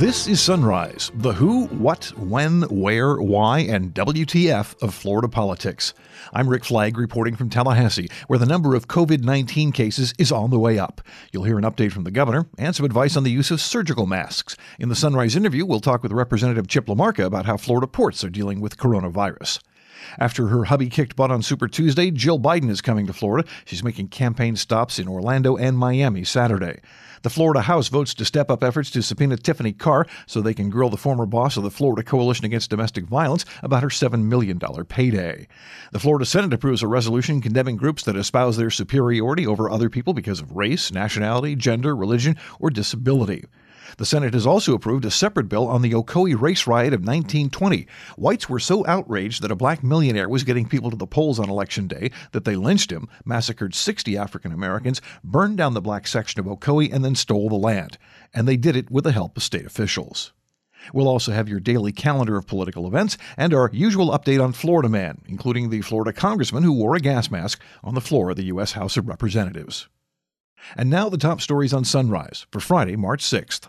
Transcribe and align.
This 0.00 0.26
is 0.26 0.40
Sunrise, 0.40 1.12
the 1.14 1.34
who, 1.34 1.66
what, 1.66 2.06
when, 2.16 2.62
where, 2.62 3.16
why, 3.16 3.58
and 3.58 3.92
WTF 3.92 4.82
of 4.82 4.94
Florida 4.94 5.28
politics. 5.28 5.92
I'm 6.32 6.48
Rick 6.48 6.64
Flagg 6.64 6.96
reporting 6.96 7.36
from 7.36 7.50
Tallahassee, 7.50 8.08
where 8.26 8.38
the 8.38 8.46
number 8.46 8.74
of 8.74 8.88
COVID 8.88 9.22
19 9.22 9.72
cases 9.72 10.14
is 10.18 10.32
on 10.32 10.48
the 10.48 10.58
way 10.58 10.78
up. 10.78 11.02
You'll 11.32 11.44
hear 11.44 11.58
an 11.58 11.64
update 11.64 11.92
from 11.92 12.04
the 12.04 12.10
governor 12.10 12.46
and 12.56 12.74
some 12.74 12.86
advice 12.86 13.14
on 13.14 13.24
the 13.24 13.30
use 13.30 13.50
of 13.50 13.60
surgical 13.60 14.06
masks. 14.06 14.56
In 14.78 14.88
the 14.88 14.94
Sunrise 14.94 15.36
interview, 15.36 15.66
we'll 15.66 15.80
talk 15.80 16.02
with 16.02 16.12
Representative 16.12 16.66
Chip 16.66 16.86
LaMarca 16.86 17.26
about 17.26 17.44
how 17.44 17.58
Florida 17.58 17.86
ports 17.86 18.24
are 18.24 18.30
dealing 18.30 18.62
with 18.62 18.78
coronavirus. 18.78 19.60
After 20.18 20.48
her 20.48 20.64
hubby 20.64 20.88
kicked 20.88 21.14
butt 21.14 21.30
on 21.30 21.42
Super 21.42 21.68
Tuesday, 21.68 22.10
Jill 22.10 22.40
Biden 22.40 22.70
is 22.70 22.80
coming 22.80 23.06
to 23.06 23.12
Florida. 23.12 23.46
She's 23.66 23.84
making 23.84 24.08
campaign 24.08 24.56
stops 24.56 24.98
in 24.98 25.08
Orlando 25.08 25.58
and 25.58 25.76
Miami 25.76 26.24
Saturday. 26.24 26.80
The 27.22 27.28
Florida 27.28 27.60
House 27.60 27.88
votes 27.88 28.14
to 28.14 28.24
step 28.24 28.50
up 28.50 28.64
efforts 28.64 28.90
to 28.92 29.02
subpoena 29.02 29.36
Tiffany 29.36 29.74
Carr 29.74 30.06
so 30.26 30.40
they 30.40 30.54
can 30.54 30.70
grill 30.70 30.88
the 30.88 30.96
former 30.96 31.26
boss 31.26 31.58
of 31.58 31.62
the 31.62 31.70
Florida 31.70 32.02
Coalition 32.02 32.46
Against 32.46 32.70
Domestic 32.70 33.04
Violence 33.04 33.44
about 33.62 33.82
her 33.82 33.90
$7 33.90 34.22
million 34.24 34.58
payday. 34.58 35.46
The 35.92 35.98
Florida 35.98 36.24
Senate 36.24 36.54
approves 36.54 36.82
a 36.82 36.86
resolution 36.86 37.42
condemning 37.42 37.76
groups 37.76 38.04
that 38.04 38.16
espouse 38.16 38.56
their 38.56 38.70
superiority 38.70 39.46
over 39.46 39.68
other 39.68 39.90
people 39.90 40.14
because 40.14 40.40
of 40.40 40.56
race, 40.56 40.90
nationality, 40.90 41.56
gender, 41.56 41.94
religion, 41.94 42.38
or 42.58 42.70
disability. 42.70 43.44
The 43.96 44.06
Senate 44.06 44.34
has 44.34 44.46
also 44.46 44.74
approved 44.74 45.04
a 45.04 45.10
separate 45.10 45.48
bill 45.48 45.66
on 45.66 45.82
the 45.82 45.92
Ocoee 45.92 46.40
race 46.40 46.66
riot 46.66 46.94
of 46.94 47.00
1920. 47.00 47.86
Whites 48.16 48.48
were 48.48 48.58
so 48.58 48.86
outraged 48.86 49.42
that 49.42 49.50
a 49.50 49.56
black 49.56 49.82
millionaire 49.82 50.28
was 50.28 50.44
getting 50.44 50.68
people 50.68 50.90
to 50.90 50.96
the 50.96 51.06
polls 51.06 51.38
on 51.38 51.50
Election 51.50 51.86
Day 51.86 52.10
that 52.32 52.44
they 52.44 52.56
lynched 52.56 52.92
him, 52.92 53.08
massacred 53.24 53.74
60 53.74 54.16
African 54.16 54.52
Americans, 54.52 55.00
burned 55.22 55.56
down 55.56 55.74
the 55.74 55.80
black 55.80 56.06
section 56.06 56.40
of 56.40 56.46
Ocoee, 56.46 56.92
and 56.92 57.04
then 57.04 57.14
stole 57.14 57.48
the 57.48 57.56
land. 57.56 57.98
And 58.32 58.46
they 58.46 58.56
did 58.56 58.76
it 58.76 58.90
with 58.90 59.04
the 59.04 59.12
help 59.12 59.36
of 59.36 59.42
state 59.42 59.66
officials. 59.66 60.32
We'll 60.92 61.08
also 61.08 61.32
have 61.32 61.48
your 61.48 61.60
daily 61.60 61.92
calendar 61.92 62.36
of 62.36 62.46
political 62.46 62.86
events 62.86 63.18
and 63.36 63.52
our 63.52 63.70
usual 63.72 64.10
update 64.10 64.42
on 64.42 64.52
Florida 64.52 64.88
Man, 64.88 65.22
including 65.26 65.70
the 65.70 65.82
Florida 65.82 66.12
congressman 66.12 66.62
who 66.62 66.72
wore 66.72 66.96
a 66.96 67.00
gas 67.00 67.30
mask 67.30 67.60
on 67.84 67.94
the 67.94 68.00
floor 68.00 68.30
of 68.30 68.36
the 68.36 68.44
U.S. 68.44 68.72
House 68.72 68.96
of 68.96 69.08
Representatives. 69.08 69.88
And 70.76 70.90
now 70.90 71.08
the 71.08 71.18
top 71.18 71.40
stories 71.40 71.72
on 71.72 71.84
Sunrise 71.84 72.46
for 72.50 72.60
Friday, 72.60 72.96
March 72.96 73.22
6th. 73.22 73.68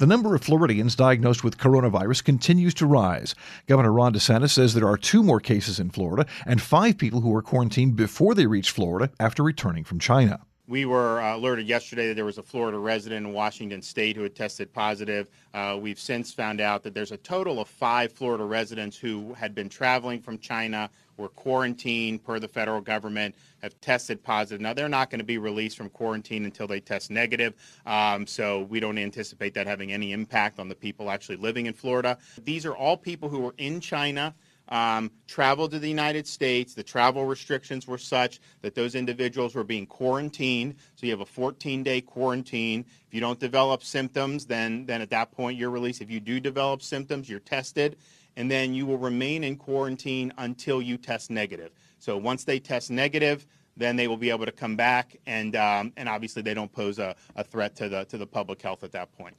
The 0.00 0.06
number 0.06 0.34
of 0.34 0.42
Floridians 0.42 0.96
diagnosed 0.96 1.44
with 1.44 1.58
coronavirus 1.58 2.24
continues 2.24 2.72
to 2.74 2.86
rise. 2.86 3.34
Governor 3.66 3.92
Ron 3.92 4.14
DeSantis 4.14 4.48
says 4.48 4.72
there 4.72 4.88
are 4.88 4.96
two 4.96 5.22
more 5.22 5.40
cases 5.40 5.78
in 5.78 5.90
Florida 5.90 6.24
and 6.46 6.62
five 6.62 6.96
people 6.96 7.20
who 7.20 7.28
were 7.28 7.42
quarantined 7.42 7.96
before 7.96 8.34
they 8.34 8.46
reached 8.46 8.70
Florida 8.70 9.12
after 9.20 9.42
returning 9.42 9.84
from 9.84 9.98
China. 9.98 10.40
We 10.66 10.86
were 10.86 11.20
uh, 11.20 11.36
alerted 11.36 11.68
yesterday 11.68 12.08
that 12.08 12.14
there 12.14 12.24
was 12.24 12.38
a 12.38 12.42
Florida 12.42 12.78
resident 12.78 13.26
in 13.26 13.34
Washington 13.34 13.82
state 13.82 14.16
who 14.16 14.22
had 14.22 14.34
tested 14.34 14.72
positive. 14.72 15.28
Uh, 15.52 15.76
we've 15.78 15.98
since 16.00 16.32
found 16.32 16.62
out 16.62 16.82
that 16.84 16.94
there's 16.94 17.12
a 17.12 17.18
total 17.18 17.60
of 17.60 17.68
five 17.68 18.10
Florida 18.10 18.44
residents 18.44 18.96
who 18.96 19.34
had 19.34 19.54
been 19.54 19.68
traveling 19.68 20.22
from 20.22 20.38
China, 20.38 20.88
were 21.20 21.28
quarantined 21.28 22.24
per 22.24 22.38
the 22.38 22.48
federal 22.48 22.80
government, 22.80 23.34
have 23.62 23.78
tested 23.80 24.22
positive. 24.22 24.60
Now, 24.60 24.72
they're 24.72 24.88
not 24.88 25.10
going 25.10 25.20
to 25.20 25.24
be 25.24 25.38
released 25.38 25.76
from 25.76 25.90
quarantine 25.90 26.44
until 26.44 26.66
they 26.66 26.80
test 26.80 27.10
negative, 27.10 27.54
um, 27.86 28.26
so 28.26 28.62
we 28.62 28.80
don't 28.80 28.98
anticipate 28.98 29.54
that 29.54 29.66
having 29.66 29.92
any 29.92 30.12
impact 30.12 30.58
on 30.58 30.68
the 30.68 30.74
people 30.74 31.10
actually 31.10 31.36
living 31.36 31.66
in 31.66 31.74
Florida. 31.74 32.18
These 32.44 32.66
are 32.66 32.74
all 32.74 32.96
people 32.96 33.28
who 33.28 33.40
were 33.40 33.54
in 33.58 33.80
China 33.80 34.34
um, 34.70 35.10
traveled 35.26 35.72
to 35.72 35.78
the 35.78 35.88
United 35.88 36.26
States. 36.26 36.74
The 36.74 36.82
travel 36.82 37.24
restrictions 37.24 37.86
were 37.86 37.98
such 37.98 38.40
that 38.62 38.74
those 38.74 38.94
individuals 38.94 39.54
were 39.54 39.64
being 39.64 39.86
quarantined. 39.86 40.76
So 40.94 41.06
you 41.06 41.12
have 41.12 41.20
a 41.20 41.24
14-day 41.24 42.02
quarantine. 42.02 42.84
If 43.08 43.14
you 43.14 43.20
don't 43.20 43.40
develop 43.40 43.82
symptoms, 43.82 44.46
then 44.46 44.86
then 44.86 45.02
at 45.02 45.10
that 45.10 45.32
point 45.32 45.58
you're 45.58 45.70
released. 45.70 46.00
If 46.00 46.10
you 46.10 46.20
do 46.20 46.38
develop 46.38 46.82
symptoms, 46.82 47.28
you're 47.28 47.40
tested, 47.40 47.96
and 48.36 48.50
then 48.50 48.74
you 48.74 48.86
will 48.86 48.98
remain 48.98 49.44
in 49.44 49.56
quarantine 49.56 50.32
until 50.38 50.80
you 50.80 50.96
test 50.96 51.30
negative. 51.30 51.72
So 51.98 52.16
once 52.16 52.44
they 52.44 52.58
test 52.58 52.90
negative, 52.90 53.46
then 53.76 53.96
they 53.96 54.08
will 54.08 54.16
be 54.16 54.30
able 54.30 54.46
to 54.46 54.52
come 54.52 54.76
back, 54.76 55.16
and 55.26 55.56
um, 55.56 55.92
and 55.96 56.08
obviously 56.08 56.42
they 56.42 56.54
don't 56.54 56.72
pose 56.72 56.98
a, 56.98 57.14
a 57.36 57.44
threat 57.44 57.76
to 57.76 57.88
the 57.88 58.04
to 58.04 58.18
the 58.18 58.26
public 58.26 58.60
health 58.60 58.84
at 58.84 58.92
that 58.92 59.12
point. 59.16 59.36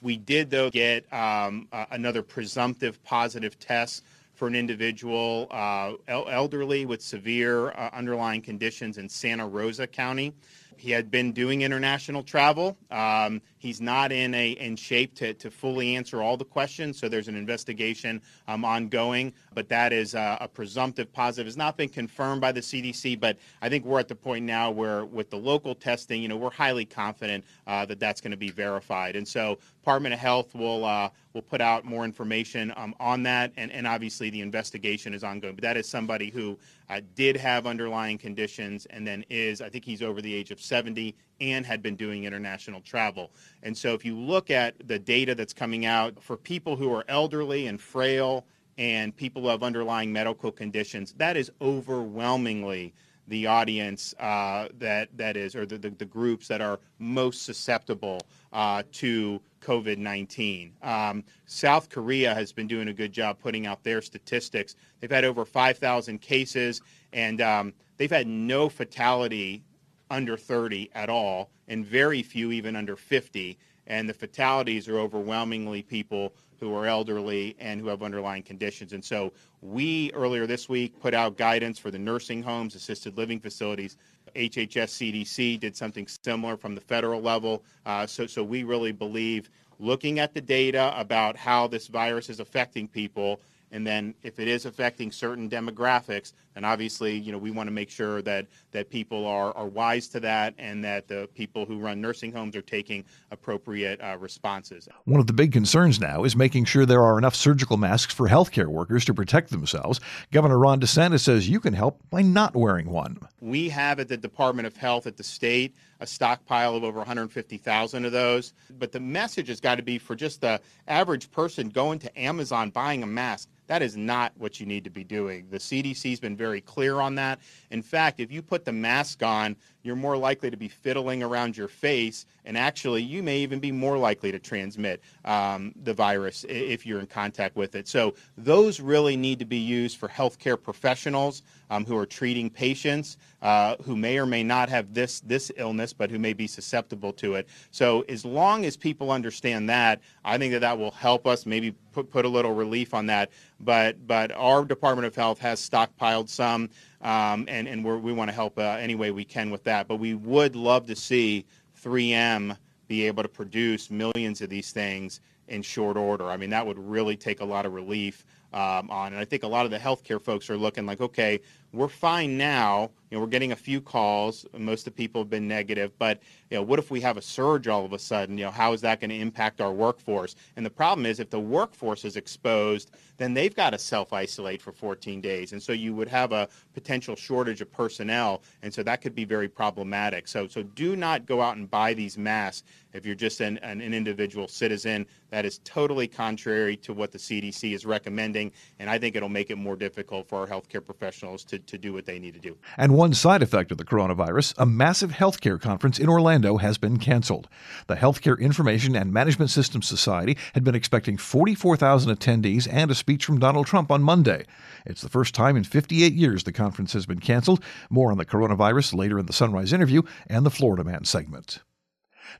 We 0.00 0.16
did 0.16 0.50
though 0.50 0.70
get 0.70 1.10
um, 1.12 1.68
uh, 1.72 1.86
another 1.90 2.22
presumptive 2.22 3.02
positive 3.04 3.58
test 3.58 4.04
for 4.34 4.48
an 4.48 4.54
individual 4.54 5.46
uh, 5.50 5.92
elderly 6.08 6.86
with 6.86 7.00
severe 7.00 7.70
uh, 7.70 7.90
underlying 7.92 8.42
conditions 8.42 8.98
in 8.98 9.08
Santa 9.08 9.46
Rosa 9.46 9.86
County. 9.86 10.34
He 10.78 10.90
had 10.90 11.10
been 11.10 11.32
doing 11.32 11.62
international 11.62 12.22
travel. 12.22 12.76
Um, 12.90 13.40
he's 13.58 13.80
not 13.80 14.12
in 14.12 14.34
a 14.34 14.52
in 14.52 14.76
shape 14.76 15.14
to, 15.16 15.34
to 15.34 15.50
fully 15.50 15.96
answer 15.96 16.22
all 16.22 16.36
the 16.36 16.44
questions, 16.44 16.98
so 16.98 17.08
there's 17.08 17.28
an 17.28 17.36
investigation 17.36 18.20
um, 18.48 18.64
ongoing. 18.64 19.32
But 19.54 19.68
that 19.68 19.92
is 19.92 20.14
uh, 20.14 20.38
a 20.40 20.48
presumptive 20.48 21.12
positive. 21.12 21.46
It's 21.46 21.56
not 21.56 21.76
been 21.76 21.88
confirmed 21.88 22.40
by 22.40 22.52
the 22.52 22.60
CDC, 22.60 23.18
but 23.18 23.38
I 23.62 23.68
think 23.68 23.84
we're 23.84 24.00
at 24.00 24.08
the 24.08 24.14
point 24.14 24.44
now 24.44 24.70
where, 24.70 25.04
with 25.04 25.30
the 25.30 25.38
local 25.38 25.74
testing, 25.74 26.22
you 26.22 26.28
know, 26.28 26.36
we're 26.36 26.50
highly 26.50 26.84
confident 26.84 27.44
uh, 27.66 27.84
that 27.86 28.00
that's 28.00 28.20
going 28.20 28.32
to 28.32 28.36
be 28.36 28.50
verified. 28.50 29.16
And 29.16 29.26
so, 29.26 29.58
Department 29.80 30.14
of 30.14 30.20
Health 30.20 30.54
will 30.54 30.84
uh, 30.84 31.10
will 31.34 31.42
put 31.42 31.60
out 31.60 31.84
more 31.84 32.04
information 32.04 32.72
um, 32.76 32.94
on 33.00 33.24
that, 33.24 33.52
and, 33.56 33.70
and 33.72 33.86
obviously 33.86 34.30
the 34.30 34.40
investigation 34.40 35.12
is 35.12 35.24
ongoing. 35.24 35.56
But 35.56 35.62
that 35.62 35.76
is 35.76 35.88
somebody 35.88 36.30
who 36.30 36.56
uh, 36.88 37.00
did 37.14 37.36
have 37.36 37.66
underlying 37.66 38.18
conditions 38.18 38.86
and 38.86 39.06
then 39.06 39.24
is, 39.28 39.60
I 39.60 39.68
think 39.68 39.84
he's 39.84 40.02
over 40.02 40.22
the 40.22 40.32
age 40.32 40.50
of 40.50 40.60
70 40.64 41.14
and 41.40 41.66
had 41.66 41.82
been 41.82 41.96
doing 41.96 42.24
international 42.24 42.80
travel. 42.80 43.30
And 43.62 43.76
so 43.76 43.94
if 43.94 44.04
you 44.04 44.16
look 44.18 44.50
at 44.50 44.74
the 44.86 44.98
data 44.98 45.34
that's 45.34 45.52
coming 45.52 45.86
out 45.86 46.22
for 46.22 46.36
people 46.36 46.76
who 46.76 46.92
are 46.92 47.04
elderly 47.08 47.66
and 47.66 47.80
frail 47.80 48.44
and 48.78 49.16
people 49.16 49.42
who 49.42 49.48
have 49.48 49.62
underlying 49.62 50.12
medical 50.12 50.50
conditions, 50.50 51.14
that 51.18 51.36
is 51.36 51.50
overwhelmingly 51.60 52.94
the 53.28 53.46
audience 53.46 54.14
uh, 54.20 54.68
that 54.78 55.08
that 55.16 55.36
is, 55.36 55.54
or 55.54 55.64
the, 55.64 55.78
the, 55.78 55.90
the, 55.90 56.04
groups 56.04 56.46
that 56.48 56.60
are 56.60 56.78
most 56.98 57.42
susceptible 57.42 58.20
uh, 58.52 58.82
to 58.92 59.40
COVID 59.60 59.98
19. 59.98 60.72
Um, 60.82 61.24
South 61.46 61.88
Korea 61.88 62.34
has 62.34 62.52
been 62.52 62.66
doing 62.66 62.88
a 62.88 62.92
good 62.92 63.12
job 63.12 63.38
putting 63.38 63.66
out 63.66 63.82
their 63.82 64.02
statistics. 64.02 64.76
They've 65.00 65.10
had 65.10 65.24
over 65.24 65.44
5,000 65.44 66.20
cases, 66.20 66.82
and 67.12 67.40
um, 67.40 67.72
they've 67.96 68.10
had 68.10 68.26
no 68.26 68.68
fatality 68.68 69.62
under 70.10 70.36
30 70.36 70.90
at 70.94 71.08
all, 71.08 71.50
and 71.68 71.84
very 71.84 72.22
few 72.22 72.52
even 72.52 72.76
under 72.76 72.96
50. 72.96 73.58
And 73.86 74.08
the 74.08 74.14
fatalities 74.14 74.88
are 74.88 74.98
overwhelmingly 74.98 75.82
people 75.82 76.32
who 76.58 76.74
are 76.74 76.86
elderly 76.86 77.54
and 77.58 77.80
who 77.80 77.88
have 77.88 78.02
underlying 78.02 78.42
conditions. 78.42 78.92
And 78.92 79.04
so 79.04 79.32
we 79.60 80.10
earlier 80.12 80.46
this 80.46 80.68
week 80.68 80.98
put 81.00 81.12
out 81.12 81.36
guidance 81.36 81.78
for 81.78 81.90
the 81.90 81.98
nursing 81.98 82.42
homes, 82.42 82.74
assisted 82.74 83.18
living 83.18 83.40
facilities. 83.40 83.96
HHS 84.34 85.24
CDC 85.24 85.60
did 85.60 85.76
something 85.76 86.06
similar 86.06 86.56
from 86.56 86.74
the 86.74 86.80
federal 86.80 87.20
level. 87.20 87.62
Uh, 87.84 88.06
so, 88.06 88.26
so 88.26 88.42
we 88.42 88.64
really 88.64 88.92
believe 88.92 89.50
looking 89.78 90.18
at 90.18 90.32
the 90.32 90.40
data 90.40 90.94
about 90.96 91.36
how 91.36 91.66
this 91.66 91.88
virus 91.88 92.30
is 92.30 92.40
affecting 92.40 92.88
people 92.88 93.40
and 93.74 93.84
then 93.84 94.14
if 94.22 94.38
it 94.38 94.46
is 94.46 94.66
affecting 94.66 95.10
certain 95.10 95.50
demographics, 95.50 96.32
then 96.54 96.64
obviously, 96.64 97.16
you 97.18 97.32
know, 97.32 97.38
we 97.38 97.50
want 97.50 97.66
to 97.66 97.72
make 97.72 97.90
sure 97.90 98.22
that, 98.22 98.46
that 98.70 98.88
people 98.90 99.26
are, 99.26 99.54
are 99.56 99.66
wise 99.66 100.08
to 100.08 100.20
that 100.20 100.54
and 100.58 100.84
that 100.84 101.08
the 101.08 101.28
people 101.34 101.66
who 101.66 101.78
run 101.78 102.00
nursing 102.00 102.32
homes 102.32 102.56
are 102.56 102.62
taking 102.62 103.04
appropriate 103.30 104.00
uh, 104.00 104.16
responses. 104.18 104.88
One 105.04 105.20
of 105.20 105.26
the 105.26 105.32
big 105.32 105.52
concerns 105.52 106.00
now 106.00 106.24
is 106.24 106.36
making 106.36 106.64
sure 106.64 106.86
there 106.86 107.02
are 107.02 107.18
enough 107.18 107.34
surgical 107.34 107.76
masks 107.76 108.14
for 108.14 108.28
healthcare 108.28 108.68
workers 108.68 109.04
to 109.06 109.14
protect 109.14 109.50
themselves. 109.50 110.00
Governor 110.30 110.58
Ron 110.58 110.80
DeSantis 110.80 111.20
says 111.20 111.48
you 111.48 111.60
can 111.60 111.74
help 111.74 112.00
by 112.10 112.22
not 112.22 112.54
wearing 112.54 112.88
one. 112.90 113.18
We 113.40 113.68
have 113.70 113.98
at 113.98 114.08
the 114.08 114.16
Department 114.16 114.66
of 114.66 114.76
Health 114.76 115.06
at 115.06 115.16
the 115.16 115.24
state 115.24 115.74
a 116.00 116.06
stockpile 116.06 116.76
of 116.76 116.84
over 116.84 116.98
150,000 116.98 118.04
of 118.04 118.12
those. 118.12 118.52
But 118.78 118.92
the 118.92 119.00
message 119.00 119.48
has 119.48 119.60
got 119.60 119.76
to 119.76 119.82
be 119.82 119.98
for 119.98 120.14
just 120.14 120.40
the 120.40 120.60
average 120.86 121.30
person 121.30 121.68
going 121.68 121.98
to 122.00 122.18
Amazon 122.18 122.70
buying 122.70 123.02
a 123.02 123.06
mask 123.06 123.48
that 123.66 123.82
is 123.82 123.96
not 123.96 124.32
what 124.36 124.60
you 124.60 124.66
need 124.66 124.84
to 124.84 124.90
be 124.90 125.04
doing. 125.04 125.46
The 125.50 125.58
CDC's 125.58 126.20
been 126.20 126.36
very 126.36 126.60
clear 126.60 127.00
on 127.00 127.14
that. 127.16 127.38
In 127.70 127.82
fact, 127.82 128.20
if 128.20 128.30
you 128.30 128.42
put 128.42 128.64
the 128.64 128.72
mask 128.72 129.22
on, 129.22 129.56
you're 129.84 129.96
more 129.96 130.16
likely 130.16 130.50
to 130.50 130.56
be 130.56 130.68
fiddling 130.68 131.22
around 131.22 131.56
your 131.56 131.68
face, 131.68 132.26
and 132.46 132.58
actually, 132.58 133.02
you 133.02 133.22
may 133.22 133.38
even 133.38 133.60
be 133.60 133.70
more 133.70 133.98
likely 133.98 134.32
to 134.32 134.38
transmit 134.38 135.02
um, 135.24 135.72
the 135.84 135.94
virus 135.94 136.44
if 136.48 136.84
you're 136.86 137.00
in 137.00 137.06
contact 137.06 137.54
with 137.54 137.74
it. 137.74 137.86
So, 137.86 138.14
those 138.36 138.80
really 138.80 139.16
need 139.16 139.38
to 139.38 139.44
be 139.44 139.58
used 139.58 139.98
for 139.98 140.08
healthcare 140.08 140.60
professionals 140.60 141.42
um, 141.70 141.84
who 141.84 141.96
are 141.96 142.06
treating 142.06 142.50
patients 142.50 143.18
uh, 143.44 143.76
who 143.84 143.94
may 143.94 144.18
or 144.18 144.24
may 144.24 144.42
not 144.42 144.70
have 144.70 144.94
this 144.94 145.20
this 145.20 145.52
illness, 145.56 145.92
but 145.92 146.10
who 146.10 146.18
may 146.18 146.32
be 146.32 146.46
susceptible 146.46 147.12
to 147.12 147.34
it. 147.34 147.46
So, 147.70 148.00
as 148.08 148.24
long 148.24 148.64
as 148.64 148.74
people 148.74 149.10
understand 149.10 149.68
that, 149.68 150.00
I 150.24 150.38
think 150.38 150.52
that 150.54 150.60
that 150.60 150.78
will 150.78 150.90
help 150.90 151.26
us 151.26 151.44
maybe 151.44 151.72
put 151.92 152.10
put 152.10 152.24
a 152.24 152.28
little 152.28 152.54
relief 152.54 152.94
on 152.94 153.04
that. 153.06 153.30
But 153.60 154.06
but 154.06 154.32
our 154.32 154.64
Department 154.64 155.06
of 155.06 155.14
Health 155.14 155.38
has 155.40 155.60
stockpiled 155.60 156.30
some. 156.30 156.70
Um, 157.04 157.44
and 157.48 157.68
and 157.68 157.84
we 157.84 158.12
want 158.12 158.28
to 158.28 158.34
help 158.34 158.58
uh, 158.58 158.62
any 158.80 158.94
way 158.94 159.10
we 159.10 159.24
can 159.24 159.50
with 159.50 159.62
that. 159.64 159.86
But 159.86 159.96
we 159.96 160.14
would 160.14 160.56
love 160.56 160.86
to 160.86 160.96
see 160.96 161.44
3M 161.80 162.56
be 162.88 163.06
able 163.06 163.22
to 163.22 163.28
produce 163.28 163.90
millions 163.90 164.40
of 164.40 164.50
these 164.50 164.72
things 164.72 165.20
in 165.48 165.62
short 165.62 165.96
order. 165.96 166.30
I 166.30 166.36
mean, 166.36 166.50
that 166.50 166.66
would 166.66 166.78
really 166.78 167.16
take 167.16 167.40
a 167.40 167.44
lot 167.44 167.66
of 167.66 167.74
relief 167.74 168.24
um, 168.52 168.90
on. 168.90 169.12
And 169.12 169.18
I 169.18 169.24
think 169.24 169.42
a 169.42 169.48
lot 169.48 169.64
of 169.64 169.70
the 169.70 169.78
healthcare 169.78 170.20
folks 170.20 170.48
are 170.48 170.56
looking 170.56 170.86
like, 170.86 171.00
okay, 171.00 171.40
we're 171.74 171.88
fine 171.88 172.38
now. 172.38 172.90
You 173.10 173.18
know, 173.18 173.24
we're 173.24 173.30
getting 173.30 173.52
a 173.52 173.56
few 173.56 173.80
calls. 173.80 174.44
Most 174.58 174.80
of 174.80 174.84
the 174.86 174.90
people 174.96 175.20
have 175.20 175.30
been 175.30 175.46
negative, 175.46 175.92
but 175.98 176.20
you 176.50 176.56
know, 176.56 176.62
what 176.62 176.78
if 176.78 176.90
we 176.90 177.00
have 177.02 177.16
a 177.16 177.22
surge 177.22 177.68
all 177.68 177.84
of 177.84 177.92
a 177.92 177.98
sudden? 177.98 178.38
You 178.38 178.46
know, 178.46 178.50
how 178.50 178.72
is 178.72 178.80
that 178.80 179.00
going 179.00 179.10
to 179.10 179.18
impact 179.18 179.60
our 179.60 179.72
workforce? 179.72 180.34
And 180.56 180.66
the 180.66 180.70
problem 180.70 181.06
is, 181.06 181.20
if 181.20 181.30
the 181.30 181.38
workforce 181.38 182.04
is 182.04 182.16
exposed, 182.16 182.90
then 183.16 183.34
they've 183.34 183.54
got 183.54 183.70
to 183.70 183.78
self-isolate 183.78 184.60
for 184.60 184.72
14 184.72 185.20
days, 185.20 185.52
and 185.52 185.62
so 185.62 185.72
you 185.72 185.94
would 185.94 186.08
have 186.08 186.32
a 186.32 186.48
potential 186.72 187.14
shortage 187.14 187.60
of 187.60 187.70
personnel, 187.70 188.42
and 188.62 188.74
so 188.74 188.82
that 188.82 189.00
could 189.00 189.14
be 189.14 189.24
very 189.24 189.48
problematic. 189.48 190.26
So, 190.26 190.48
so 190.48 190.62
do 190.62 190.96
not 190.96 191.26
go 191.26 191.40
out 191.40 191.56
and 191.56 191.70
buy 191.70 191.94
these 191.94 192.18
masks 192.18 192.66
if 192.92 193.06
you're 193.06 193.14
just 193.14 193.40
an, 193.40 193.58
an, 193.58 193.80
an 193.80 193.94
individual 193.94 194.48
citizen. 194.48 195.06
That 195.30 195.44
is 195.44 195.60
totally 195.64 196.08
contrary 196.08 196.76
to 196.78 196.92
what 196.92 197.12
the 197.12 197.18
CDC 197.18 197.72
is 197.72 197.86
recommending, 197.86 198.50
and 198.80 198.90
I 198.90 198.98
think 198.98 199.14
it'll 199.14 199.28
make 199.28 199.50
it 199.50 199.56
more 199.56 199.76
difficult 199.76 200.28
for 200.28 200.38
our 200.40 200.46
healthcare 200.46 200.84
professionals 200.84 201.44
to, 201.44 201.60
to 201.68 201.78
do 201.78 201.92
what 201.92 202.06
they 202.06 202.18
need 202.18 202.34
to 202.34 202.40
do. 202.40 202.56
And 202.76 202.94
one 202.94 203.14
side 203.14 203.42
effect 203.42 203.72
of 203.72 203.78
the 203.78 203.84
coronavirus, 203.84 204.54
a 204.58 204.66
massive 204.66 205.12
healthcare 205.12 205.60
conference 205.60 205.98
in 205.98 206.08
Orlando 206.08 206.58
has 206.58 206.78
been 206.78 206.98
canceled. 206.98 207.48
The 207.86 207.96
Healthcare 207.96 208.38
Information 208.38 208.96
and 208.96 209.12
Management 209.12 209.50
Systems 209.50 209.88
Society 209.88 210.36
had 210.54 210.64
been 210.64 210.74
expecting 210.74 211.16
44,000 211.16 212.16
attendees 212.16 212.68
and 212.70 212.90
a 212.90 212.94
speech 212.94 213.24
from 213.24 213.38
Donald 213.38 213.66
Trump 213.66 213.90
on 213.90 214.02
Monday. 214.02 214.46
It's 214.86 215.02
the 215.02 215.08
first 215.08 215.34
time 215.34 215.56
in 215.56 215.64
58 215.64 216.12
years 216.12 216.44
the 216.44 216.52
conference 216.52 216.92
has 216.92 217.06
been 217.06 217.20
canceled. 217.20 217.62
More 217.90 218.10
on 218.10 218.18
the 218.18 218.26
coronavirus 218.26 218.94
later 218.94 219.18
in 219.18 219.26
the 219.26 219.32
Sunrise 219.32 219.72
interview 219.72 220.02
and 220.26 220.44
the 220.44 220.50
Florida 220.50 220.84
Man 220.84 221.04
segment. 221.04 221.60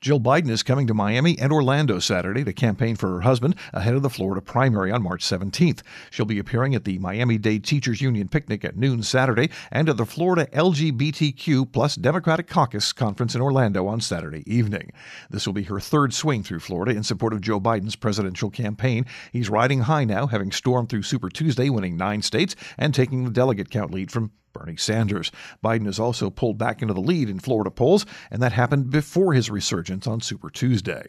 Jill 0.01 0.21
Biden 0.21 0.51
is 0.51 0.63
coming 0.63 0.87
to 0.87 0.95
Miami 0.95 1.39
and 1.39 1.53
Orlando 1.53 1.99
Saturday 1.99 2.45
to 2.45 2.53
campaign 2.53 2.97
for 2.97 3.09
her 3.11 3.21
husband 3.21 3.55
ahead 3.73 3.95
of 3.95 4.03
the 4.03 4.11
Florida 4.11 4.41
primary 4.41 4.91
on 4.91 5.03
March 5.03 5.25
17th. 5.25 5.83
She'll 6.11 6.27
be 6.27 6.39
appearing 6.39 6.75
at 6.75 6.85
the 6.85 6.99
Miami 6.99 7.39
Dade 7.39 7.65
Teachers 7.65 8.01
Union 8.01 8.29
picnic 8.29 8.65
at 8.65 8.77
noon 8.77 9.03
Saturday 9.03 9.51
and 9.71 9.89
at 9.89 9.97
the 9.97 10.07
Florida 10.07 10.47
LGBTQ 10.53 11.73
plus 11.73 11.97
Democratic 11.97 12.47
Caucus 12.49 12.93
conference 12.93 13.35
in 13.35 13.41
Orlando 13.41 13.87
on 13.87 14.01
Saturday 14.01 14.43
evening. 14.47 14.91
This 15.31 15.47
will 15.47 15.55
be 15.55 15.65
her 15.65 15.81
third 15.81 16.15
swing 16.15 16.43
through 16.43 16.61
Florida 16.61 16.97
in 16.97 17.03
support 17.03 17.33
of 17.33 17.41
Joe 17.41 17.61
Biden's 17.61 17.97
presidential 17.97 18.51
campaign. 18.51 19.07
He's 19.33 19.51
riding 19.51 19.81
high 19.81 20.05
now, 20.05 20.27
having 20.27 20.53
stormed 20.53 20.89
through 20.89 21.03
Super 21.03 21.29
Tuesday, 21.29 21.69
winning 21.71 21.97
nine 21.97 22.23
states 22.23 22.57
and 22.79 22.95
taking 22.95 23.25
the 23.25 23.31
delegate 23.31 23.71
count 23.71 23.91
lead 23.91 24.11
from 24.11 24.31
Bernie 24.55 24.79
Sanders. 24.79 25.31
Biden 25.63 25.85
has 25.85 25.99
also 26.01 26.31
pulled 26.31 26.57
back 26.57 26.81
into 26.81 26.95
the 26.95 27.01
lead 27.01 27.29
in 27.29 27.41
Florida 27.41 27.71
polls, 27.71 28.07
and 28.31 28.41
that 28.43 28.53
happened 28.53 28.89
before 28.89 29.35
his 29.35 29.51
resurgence 29.51 30.07
on 30.07 30.23
Super 30.23 30.49
Tuesday. 30.49 31.09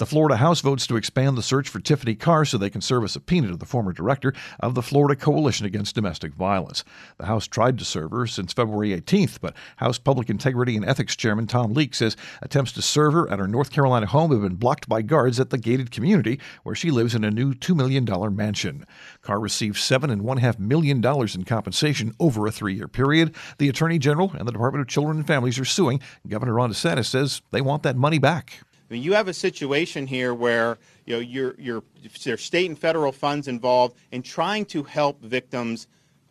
The 0.00 0.06
Florida 0.06 0.36
House 0.36 0.62
votes 0.62 0.86
to 0.86 0.96
expand 0.96 1.36
the 1.36 1.42
search 1.42 1.68
for 1.68 1.78
Tiffany 1.78 2.14
Carr 2.14 2.46
so 2.46 2.56
they 2.56 2.70
can 2.70 2.80
serve 2.80 3.04
a 3.04 3.08
subpoena 3.08 3.48
to 3.48 3.56
the 3.58 3.66
former 3.66 3.92
director 3.92 4.32
of 4.58 4.74
the 4.74 4.80
Florida 4.80 5.14
Coalition 5.14 5.66
Against 5.66 5.94
Domestic 5.94 6.32
Violence. 6.32 6.84
The 7.18 7.26
House 7.26 7.46
tried 7.46 7.76
to 7.76 7.84
serve 7.84 8.12
her 8.12 8.26
since 8.26 8.54
February 8.54 8.98
18th, 8.98 9.40
but 9.42 9.54
House 9.76 9.98
Public 9.98 10.30
Integrity 10.30 10.74
and 10.74 10.86
Ethics 10.86 11.14
Chairman 11.16 11.46
Tom 11.46 11.74
Leek 11.74 11.94
says 11.94 12.16
attempts 12.40 12.72
to 12.72 12.80
serve 12.80 13.12
her 13.12 13.30
at 13.30 13.40
her 13.40 13.46
North 13.46 13.70
Carolina 13.70 14.06
home 14.06 14.30
have 14.30 14.40
been 14.40 14.54
blocked 14.54 14.88
by 14.88 15.02
guards 15.02 15.38
at 15.38 15.50
the 15.50 15.58
gated 15.58 15.90
community 15.90 16.40
where 16.62 16.74
she 16.74 16.90
lives 16.90 17.14
in 17.14 17.22
a 17.22 17.30
new 17.30 17.52
$2 17.52 17.76
million 17.76 18.06
mansion. 18.34 18.86
Carr 19.20 19.38
received 19.38 19.76
$7.5 19.76 20.58
million 20.58 21.04
in 21.04 21.44
compensation 21.44 22.14
over 22.18 22.46
a 22.46 22.50
three 22.50 22.72
year 22.72 22.88
period. 22.88 23.36
The 23.58 23.68
Attorney 23.68 23.98
General 23.98 24.32
and 24.38 24.48
the 24.48 24.52
Department 24.52 24.80
of 24.80 24.88
Children 24.88 25.18
and 25.18 25.26
Families 25.26 25.58
are 25.58 25.66
suing. 25.66 26.00
Governor 26.26 26.54
Ron 26.54 26.70
DeSantis 26.70 27.04
says 27.04 27.42
they 27.50 27.60
want 27.60 27.82
that 27.82 27.96
money 27.96 28.18
back. 28.18 28.60
I 28.90 28.94
mean, 28.94 29.02
you 29.04 29.12
have 29.12 29.28
a 29.28 29.34
situation 29.34 30.06
here 30.06 30.34
where 30.34 30.78
you 31.06 31.14
know 31.14 31.20
you're, 31.20 31.54
you're, 31.58 31.82
there's 32.24 32.42
state 32.42 32.68
and 32.68 32.78
federal 32.78 33.12
funds 33.12 33.46
involved 33.46 33.96
in 34.10 34.22
trying 34.22 34.64
to 34.66 34.82
help 34.82 35.22
victims 35.22 35.86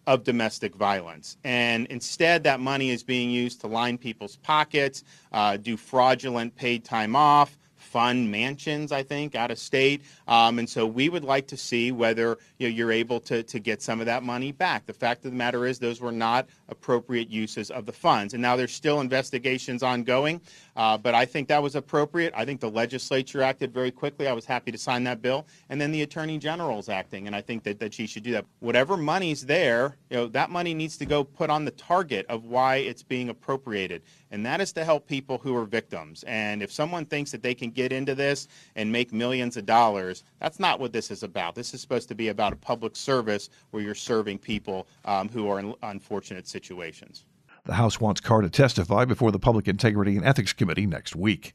of 0.07 0.23
domestic 0.23 0.75
violence. 0.75 1.37
And 1.43 1.85
instead, 1.87 2.43
that 2.43 2.59
money 2.59 2.89
is 2.89 3.03
being 3.03 3.29
used 3.29 3.61
to 3.61 3.67
line 3.67 3.97
people's 3.97 4.37
pockets, 4.37 5.03
uh, 5.31 5.57
do 5.57 5.77
fraudulent 5.77 6.55
paid 6.55 6.83
time 6.83 7.15
off, 7.15 7.57
fund 7.91 8.29
mansions, 8.29 8.91
I 8.91 9.03
think, 9.03 9.35
out 9.35 9.51
of 9.51 9.57
state. 9.57 10.01
Um, 10.27 10.59
and 10.59 10.69
so 10.69 10.85
we 10.85 11.09
would 11.09 11.23
like 11.23 11.47
to 11.47 11.57
see 11.57 11.91
whether 11.91 12.37
you 12.59 12.69
know, 12.69 12.75
you're 12.75 12.91
able 12.91 13.19
to, 13.21 13.41
to 13.43 13.59
get 13.59 13.81
some 13.81 13.99
of 13.99 14.05
that 14.05 14.21
money 14.23 14.51
back. 14.51 14.85
The 14.85 14.93
fact 14.93 15.25
of 15.25 15.31
the 15.31 15.37
matter 15.37 15.65
is 15.65 15.79
those 15.79 15.99
were 15.99 16.11
not 16.11 16.47
appropriate 16.67 17.29
uses 17.29 17.71
of 17.71 17.85
the 17.85 17.91
funds. 17.91 18.33
And 18.33 18.41
now 18.41 18.55
there's 18.55 18.73
still 18.73 19.01
investigations 19.01 19.81
ongoing, 19.81 20.39
uh, 20.75 20.97
but 20.97 21.15
I 21.15 21.25
think 21.25 21.47
that 21.47 21.63
was 21.63 21.75
appropriate. 21.75 22.33
I 22.35 22.45
think 22.45 22.61
the 22.61 22.69
legislature 22.69 23.41
acted 23.41 23.73
very 23.73 23.91
quickly. 23.91 24.27
I 24.27 24.33
was 24.33 24.45
happy 24.45 24.71
to 24.71 24.77
sign 24.77 25.03
that 25.05 25.21
bill. 25.21 25.47
And 25.69 25.81
then 25.81 25.91
the 25.91 26.03
Attorney 26.03 26.37
General's 26.37 26.89
acting, 26.89 27.25
and 27.25 27.35
I 27.35 27.41
think 27.41 27.63
that, 27.63 27.79
that 27.79 27.93
she 27.93 28.05
should 28.05 28.23
do 28.23 28.33
that. 28.33 28.45
Whatever 28.59 28.97
money's 28.97 29.45
there, 29.45 29.97
you 30.09 30.17
know, 30.17 30.27
that 30.27 30.51
money 30.51 30.73
needs 30.73 30.97
to 30.97 31.05
go 31.05 31.23
put 31.23 31.49
on 31.49 31.65
the 31.65 31.71
target 31.71 32.25
of 32.27 32.45
why 32.45 32.77
it's 32.77 33.03
being 33.03 33.29
appropriated. 33.29 34.03
And 34.31 34.45
that 34.45 34.61
is 34.61 34.71
to 34.73 34.85
help 34.85 35.07
people 35.07 35.37
who 35.37 35.55
are 35.55 35.65
victims. 35.65 36.23
And 36.27 36.61
if 36.61 36.71
someone 36.71 37.05
thinks 37.05 37.31
that 37.31 37.41
they 37.41 37.53
can 37.53 37.71
get 37.71 37.91
into 37.91 38.13
this 38.15 38.47
and 38.75 38.91
make 38.91 39.11
millions 39.11 39.57
of 39.57 39.65
dollars, 39.65 40.23
that's 40.39 40.59
not 40.59 40.79
what 40.79 40.93
this 40.93 41.09
is 41.09 41.23
about. 41.23 41.55
This 41.55 41.73
is 41.73 41.81
supposed 41.81 42.07
to 42.09 42.15
be 42.15 42.27
about 42.27 42.53
a 42.53 42.57
public 42.57 42.95
service 42.95 43.49
where 43.71 43.81
you're 43.81 43.95
serving 43.95 44.37
people 44.37 44.87
um, 45.05 45.29
who 45.29 45.49
are 45.49 45.59
in 45.59 45.73
unfortunate 45.81 46.47
situations. 46.47 47.25
The 47.65 47.73
House 47.73 47.99
wants 47.99 48.21
Carr 48.21 48.41
to 48.41 48.49
testify 48.49 49.05
before 49.05 49.31
the 49.31 49.39
Public 49.39 49.67
Integrity 49.67 50.15
and 50.15 50.25
Ethics 50.25 50.53
Committee 50.53 50.87
next 50.87 51.15
week. 51.15 51.53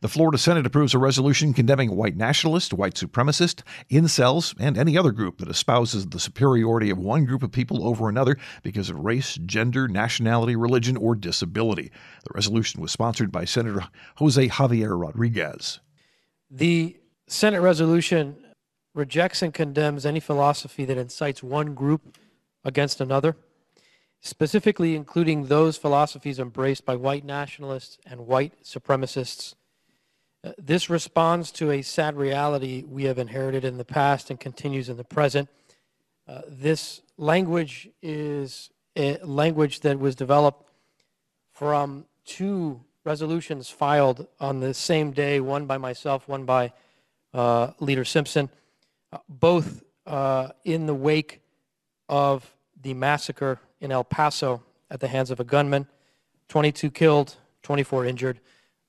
The 0.00 0.08
Florida 0.08 0.38
Senate 0.38 0.66
approves 0.66 0.94
a 0.94 0.98
resolution 0.98 1.52
condemning 1.54 1.94
white 1.94 2.16
nationalists, 2.16 2.72
white 2.72 2.94
supremacists, 2.94 3.62
incels, 3.90 4.54
and 4.58 4.76
any 4.76 4.98
other 4.98 5.12
group 5.12 5.38
that 5.38 5.48
espouses 5.48 6.06
the 6.06 6.18
superiority 6.18 6.90
of 6.90 6.98
one 6.98 7.24
group 7.24 7.42
of 7.42 7.52
people 7.52 7.86
over 7.86 8.08
another 8.08 8.36
because 8.62 8.90
of 8.90 8.98
race, 8.98 9.38
gender, 9.46 9.88
nationality, 9.88 10.56
religion, 10.56 10.96
or 10.96 11.14
disability. 11.14 11.90
The 12.24 12.34
resolution 12.34 12.80
was 12.80 12.92
sponsored 12.92 13.30
by 13.30 13.44
Senator 13.44 13.84
Jose 14.16 14.48
Javier 14.48 15.00
Rodriguez. 15.00 15.80
The 16.50 16.96
Senate 17.28 17.60
resolution 17.60 18.36
rejects 18.94 19.42
and 19.42 19.54
condemns 19.54 20.04
any 20.04 20.20
philosophy 20.20 20.84
that 20.84 20.98
incites 20.98 21.42
one 21.42 21.74
group 21.74 22.18
against 22.64 23.00
another, 23.00 23.36
specifically 24.20 24.94
including 24.94 25.46
those 25.46 25.76
philosophies 25.76 26.38
embraced 26.38 26.84
by 26.84 26.94
white 26.96 27.24
nationalists 27.24 27.98
and 28.04 28.26
white 28.26 28.52
supremacists. 28.62 29.54
Uh, 30.44 30.52
this 30.58 30.90
responds 30.90 31.52
to 31.52 31.70
a 31.70 31.82
sad 31.82 32.16
reality 32.16 32.84
we 32.88 33.04
have 33.04 33.18
inherited 33.18 33.64
in 33.64 33.78
the 33.78 33.84
past 33.84 34.28
and 34.28 34.40
continues 34.40 34.88
in 34.88 34.96
the 34.96 35.04
present. 35.04 35.48
Uh, 36.26 36.42
this 36.48 37.00
language 37.16 37.88
is 38.02 38.70
a 38.96 39.18
language 39.18 39.80
that 39.80 39.98
was 39.98 40.14
developed 40.16 40.68
from 41.52 42.04
two 42.24 42.80
resolutions 43.04 43.68
filed 43.68 44.26
on 44.40 44.60
the 44.60 44.74
same 44.74 45.12
day, 45.12 45.40
one 45.40 45.66
by 45.66 45.78
myself, 45.78 46.28
one 46.28 46.44
by 46.44 46.72
uh, 47.34 47.70
Leader 47.80 48.04
Simpson, 48.04 48.48
uh, 49.12 49.18
both 49.28 49.82
uh, 50.06 50.48
in 50.64 50.86
the 50.86 50.94
wake 50.94 51.40
of 52.08 52.52
the 52.80 52.94
massacre 52.94 53.60
in 53.80 53.92
El 53.92 54.04
Paso 54.04 54.62
at 54.90 55.00
the 55.00 55.08
hands 55.08 55.30
of 55.30 55.40
a 55.40 55.44
gunman, 55.44 55.86
22 56.48 56.90
killed, 56.90 57.36
24 57.62 58.06
injured. 58.06 58.40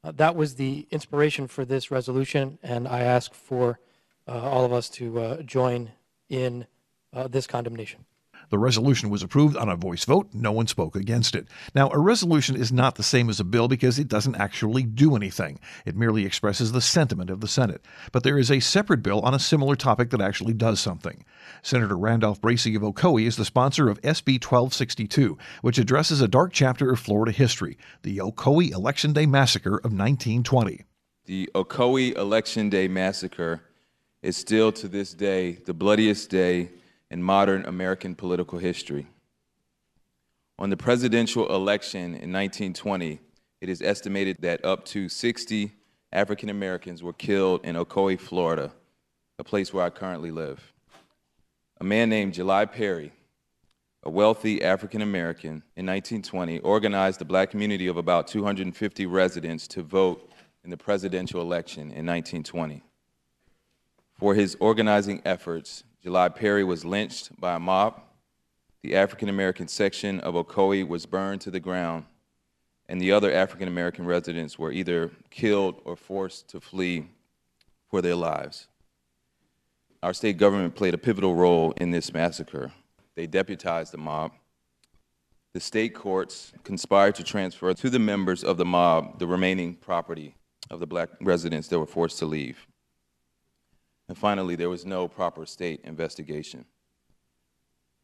Uh, 0.04 0.12
that 0.12 0.36
was 0.36 0.56
the 0.56 0.86
inspiration 0.92 1.48
for 1.48 1.64
this 1.64 1.90
resolution, 1.90 2.60
and 2.62 2.88
I 2.88 3.02
ask 3.02 3.34
for 3.34 3.80
uh, 4.28 4.32
all 4.32 4.66
of 4.66 4.74
us 4.74 4.90
to 4.92 5.20
uh, 5.20 5.42
join 5.44 5.92
in 6.30 6.66
this 7.30 7.46
condemnation. 7.46 8.06
The 8.54 8.60
resolution 8.60 9.10
was 9.10 9.24
approved 9.24 9.58
on 9.58 9.68
a 9.68 9.76
voice 9.76 10.06
vote. 10.06 10.30
No 10.32 10.52
one 10.52 10.68
spoke 10.68 10.96
against 10.96 11.34
it. 11.34 11.48
Now, 11.74 11.90
a 11.90 11.98
resolution 11.98 12.56
is 12.56 12.72
not 12.72 12.94
the 12.94 13.02
same 13.02 13.28
as 13.28 13.40
a 13.40 13.44
bill 13.44 13.68
because 13.68 13.98
it 13.98 14.08
doesn't 14.08 14.36
actually 14.36 14.84
do 14.84 15.16
anything. 15.16 15.60
It 15.88 15.96
merely 15.96 16.24
expresses 16.24 16.72
the 16.72 16.80
sentiment 16.80 17.32
of 17.32 17.40
the 17.40 17.48
Senate. 17.48 17.84
But 18.12 18.22
there 18.22 18.38
is 18.38 18.52
a 18.52 18.60
separate 18.60 19.02
bill 19.02 19.22
on 19.22 19.34
a 19.34 19.40
similar 19.40 19.76
topic 19.76 20.12
that 20.12 20.22
actually 20.22 20.54
does 20.54 20.80
something. 20.80 21.26
Senator 21.64 21.98
Randolph 21.98 22.42
Bracy 22.42 22.76
of 22.76 22.84
Ocoee 22.84 23.26
is 23.26 23.38
the 23.38 23.44
sponsor 23.44 23.90
of 23.90 24.00
SB 24.02 24.34
1262, 24.34 25.36
which 25.64 25.80
addresses 25.80 26.22
a 26.22 26.28
dark 26.28 26.54
chapter 26.54 26.92
of 26.92 27.00
Florida 27.00 27.32
history, 27.32 27.76
the 28.04 28.20
Ocoee 28.20 28.72
Election 28.72 29.14
Day 29.14 29.26
Massacre 29.26 29.78
of 29.78 29.92
1920. 29.94 30.86
The 31.26 31.50
Ocoee 31.56 32.16
Election 32.16 32.70
Day 32.70 32.88
Massacre 32.88 33.62
is 34.22 34.38
still 34.38 34.72
to 34.74 34.88
this 34.88 35.16
day 35.16 35.54
the 35.54 35.74
bloodiest 35.74 36.30
day 36.30 36.70
in 37.14 37.24
modern 37.24 37.64
American 37.66 38.16
political 38.16 38.60
history. 38.60 39.08
On 40.60 40.70
the 40.70 40.76
presidential 40.76 41.56
election 41.56 42.16
in 42.16 42.34
1920, 42.34 43.20
it 43.62 43.70
is 43.70 43.82
estimated 43.82 44.38
that 44.42 44.66
up 44.66 44.84
to 44.86 45.08
60 45.08 45.72
African 46.12 46.50
Americans 46.50 47.02
were 47.02 47.14
killed 47.14 47.64
in 47.64 47.76
Ocoee, 47.76 48.20
Florida, 48.20 48.74
a 49.40 49.44
place 49.44 49.72
where 49.72 49.86
I 49.86 49.92
currently 49.92 50.32
live. 50.32 50.74
A 51.80 51.84
man 51.84 52.10
named 52.10 52.34
July 52.34 52.66
Perry 52.66 53.14
a 54.04 54.10
wealthy 54.10 54.62
African 54.62 55.02
American 55.02 55.64
in 55.78 55.86
1920, 55.86 56.60
organized 56.60 57.20
the 57.20 57.26
black 57.26 57.50
community 57.50 57.88
of 57.88 57.96
about 57.96 58.28
250 58.28 59.06
residents 59.06 59.66
to 59.70 59.82
vote 59.82 60.30
in 60.66 60.70
the 60.70 60.78
presidential 60.78 61.42
election 61.42 61.84
in 61.84 62.06
1920. 62.06 62.84
For 64.20 64.36
his 64.36 64.58
organizing 64.60 65.22
efforts, 65.24 65.86
July 66.04 66.28
Perry 66.28 66.66
was 66.66 66.84
lynched 66.84 67.40
by 67.40 67.56
a 67.56 67.60
mob. 67.60 68.02
The 68.82 68.94
African 68.94 69.30
American 69.30 69.70
section 69.70 70.20
of 70.20 70.36
Ocoee 70.36 70.86
was 70.86 71.06
burned 71.06 71.40
to 71.42 71.52
the 71.52 71.62
ground, 71.62 72.04
and 72.90 73.00
the 73.00 73.14
other 73.14 73.32
African 73.32 73.70
American 73.70 74.06
residents 74.06 74.60
were 74.60 74.74
either 74.74 75.12
killed 75.30 75.82
or 75.86 75.96
forced 75.96 76.50
to 76.50 76.60
flee 76.60 77.08
for 77.90 78.02
their 78.02 78.16
lives. 78.16 78.68
Our 80.02 80.14
state 80.14 80.36
government 80.36 80.76
played 80.76 80.94
a 80.94 80.98
pivotal 80.98 81.36
role 81.36 81.72
in 81.78 81.92
this 81.92 82.14
massacre. 82.14 82.74
They 83.16 83.26
deputized 83.26 83.94
the 83.94 83.98
mob. 83.98 84.34
The 85.54 85.62
state 85.62 85.96
courts 85.96 86.52
conspired 86.66 87.16
to 87.16 87.24
transfer 87.24 87.74
to 87.74 87.90
the 87.90 88.00
members 88.00 88.44
of 88.44 88.58
the 88.58 88.66
mob 88.66 89.20
the 89.20 89.28
remaining 89.28 89.76
property 89.76 90.36
of 90.70 90.82
the 90.82 90.88
black 90.88 91.10
residents 91.22 91.70
that 91.70 91.80
were 91.80 91.86
forced 91.86 92.20
to 92.20 92.26
leave. 92.26 92.68
And 94.08 94.18
finally, 94.18 94.56
there 94.56 94.70
was 94.70 94.86
no 94.86 95.08
proper 95.08 95.46
state 95.46 95.82
investigation. 95.84 96.66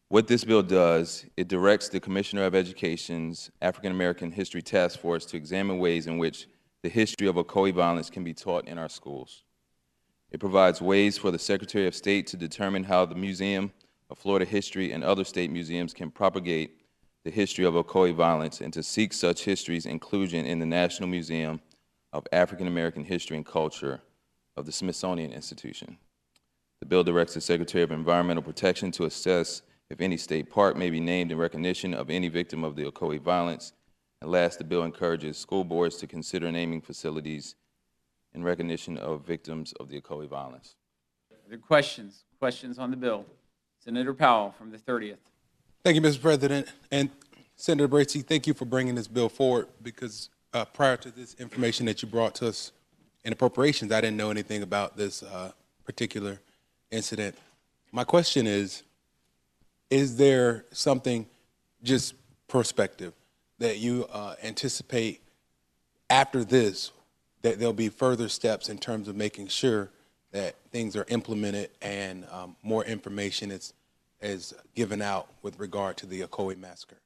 What 0.08 0.27
this 0.27 0.44
bill 0.44 0.63
does, 0.63 1.25
it 1.38 1.48
directs 1.48 1.89
the 1.89 2.00
Commissioner 2.00 2.44
of 2.46 2.56
Education's 2.56 3.51
African 3.62 3.91
American 3.91 4.32
History 4.32 4.62
Task 4.62 5.00
Force 5.00 5.25
to 5.27 5.38
examine 5.38 5.77
ways 5.77 6.08
in 6.08 6.18
which 6.18 6.48
the 6.82 6.89
history 6.89 7.27
of 7.27 7.36
Ocoee 7.36 7.74
violence 7.74 8.10
can 8.10 8.24
be 8.24 8.34
taught 8.34 8.68
in 8.68 8.77
our 8.77 8.89
schools. 8.89 9.44
It 10.32 10.39
provides 10.39 10.82
ways 10.82 11.18
for 11.18 11.32
the 11.32 11.39
Secretary 11.39 11.86
of 11.86 11.94
State 11.94 12.25
to 12.27 12.38
determine 12.38 12.84
how 12.84 13.06
the 13.06 13.15
Museum 13.15 13.72
of 14.10 14.18
Florida 14.18 14.46
History 14.46 14.91
and 14.94 15.03
other 15.03 15.24
state 15.24 15.51
museums 15.51 15.94
can 15.94 16.10
propagate 16.10 16.79
the 17.24 17.32
history 17.32 17.65
of 17.65 17.74
Ocoee 17.74 18.15
violence 18.15 18.62
and 18.62 18.74
to 18.74 18.82
seek 18.82 19.13
such 19.13 19.44
history's 19.44 19.86
inclusion 19.86 20.46
in 20.46 20.58
the 20.58 20.65
National 20.65 21.10
Museum 21.10 21.60
of 22.13 22.25
African 22.32 22.65
American 22.65 23.03
History 23.03 23.38
and 23.38 23.46
Culture 23.46 24.01
of 24.60 24.66
the 24.66 24.72
Smithsonian 24.72 25.32
Institution. 25.32 25.98
The 26.82 26.86
bill 26.86 27.04
directs 27.04 27.34
the 27.34 27.42
Secretary 27.42 27.84
of 27.84 27.92
Environmental 27.92 28.44
Protection 28.44 28.92
to 28.92 29.06
assess 29.06 29.62
if 29.89 30.01
any 30.01 30.18
state 30.18 30.50
park 30.50 30.75
may 30.75 30.89
be 30.89 31.00
named 31.00 31.32
in 31.32 31.38
recognition 31.38 31.94
of 31.94 32.10
any 32.10 32.28
victim 32.28 32.63
of 32.63 32.75
the 32.75 32.84
Ocoee 32.84 33.20
violence. 33.20 33.74
And 34.22 34.30
last, 34.30 34.60
the 34.60 34.66
bill 34.66 34.84
encourages 34.84 35.38
school 35.38 35.63
boards 35.63 35.96
to 35.98 36.08
consider 36.08 36.51
naming 36.51 36.82
facilities 36.82 37.56
in 38.34 38.44
recognition 38.44 38.98
of 38.98 39.25
victims 39.25 39.74
of 39.80 39.89
the 39.89 40.00
Ocoee 40.00 40.28
violence. 40.28 40.75
Are 41.32 41.38
there 41.50 41.58
questions? 41.58 42.25
Questions 42.38 42.78
on 42.78 42.92
the 42.92 42.98
bill? 42.98 43.25
Senator 43.80 44.13
Powell 44.13 44.54
from 44.58 44.72
the 44.72 44.78
30th. 44.78 45.18
Thank 45.84 45.96
you, 45.96 46.01
Mr. 46.01 46.22
President. 46.22 46.68
And 46.92 47.10
Senator 47.56 47.88
Bracy, 47.88 48.22
thank 48.22 48.46
you 48.46 48.54
for 48.54 48.66
bringing 48.66 48.96
this 48.96 49.08
bill 49.08 49.30
forward 49.30 49.68
because 49.82 50.30
uh, 50.54 50.66
prior 50.66 50.98
to 50.98 51.12
this 51.12 51.34
information 51.36 51.86
that 51.86 52.01
you 52.01 52.08
brought 52.08 52.36
to 52.36 52.48
us 52.48 52.74
in 53.24 53.34
appropriations, 53.34 53.92
I 53.92 54.02
didn't 54.02 54.18
know 54.18 54.32
anything 54.32 54.64
about 54.64 54.98
this 54.98 55.24
uh, 55.24 55.52
particular 55.84 56.40
incident. 56.92 57.36
My 57.92 58.04
question 58.04 58.48
is 58.48 58.84
Is 59.90 60.18
there 60.18 60.66
something 60.72 61.26
just 61.84 62.14
prospective 62.48 63.14
that 63.60 63.78
you 63.78 64.06
uh, 64.12 64.36
anticipate 64.44 65.22
after 66.10 66.44
this 66.44 66.92
that 67.42 67.60
there'll 67.60 67.74
be 67.74 67.90
further 67.90 68.28
steps 68.28 68.70
in 68.70 68.78
terms 68.78 69.08
of 69.08 69.16
making 69.16 69.48
sure 69.48 69.90
that 70.32 70.56
things 70.72 70.96
are 70.96 71.06
implemented 71.08 71.70
and 71.82 72.26
um, 72.32 72.56
more 72.64 72.84
information 72.86 73.52
is, 73.52 73.74
is 74.22 74.54
given 74.76 75.02
out 75.02 75.28
with 75.42 75.58
regard 75.60 75.98
to 75.98 76.06
the 76.06 76.22
Ocoee 76.22 76.58
massacre? 76.58 76.98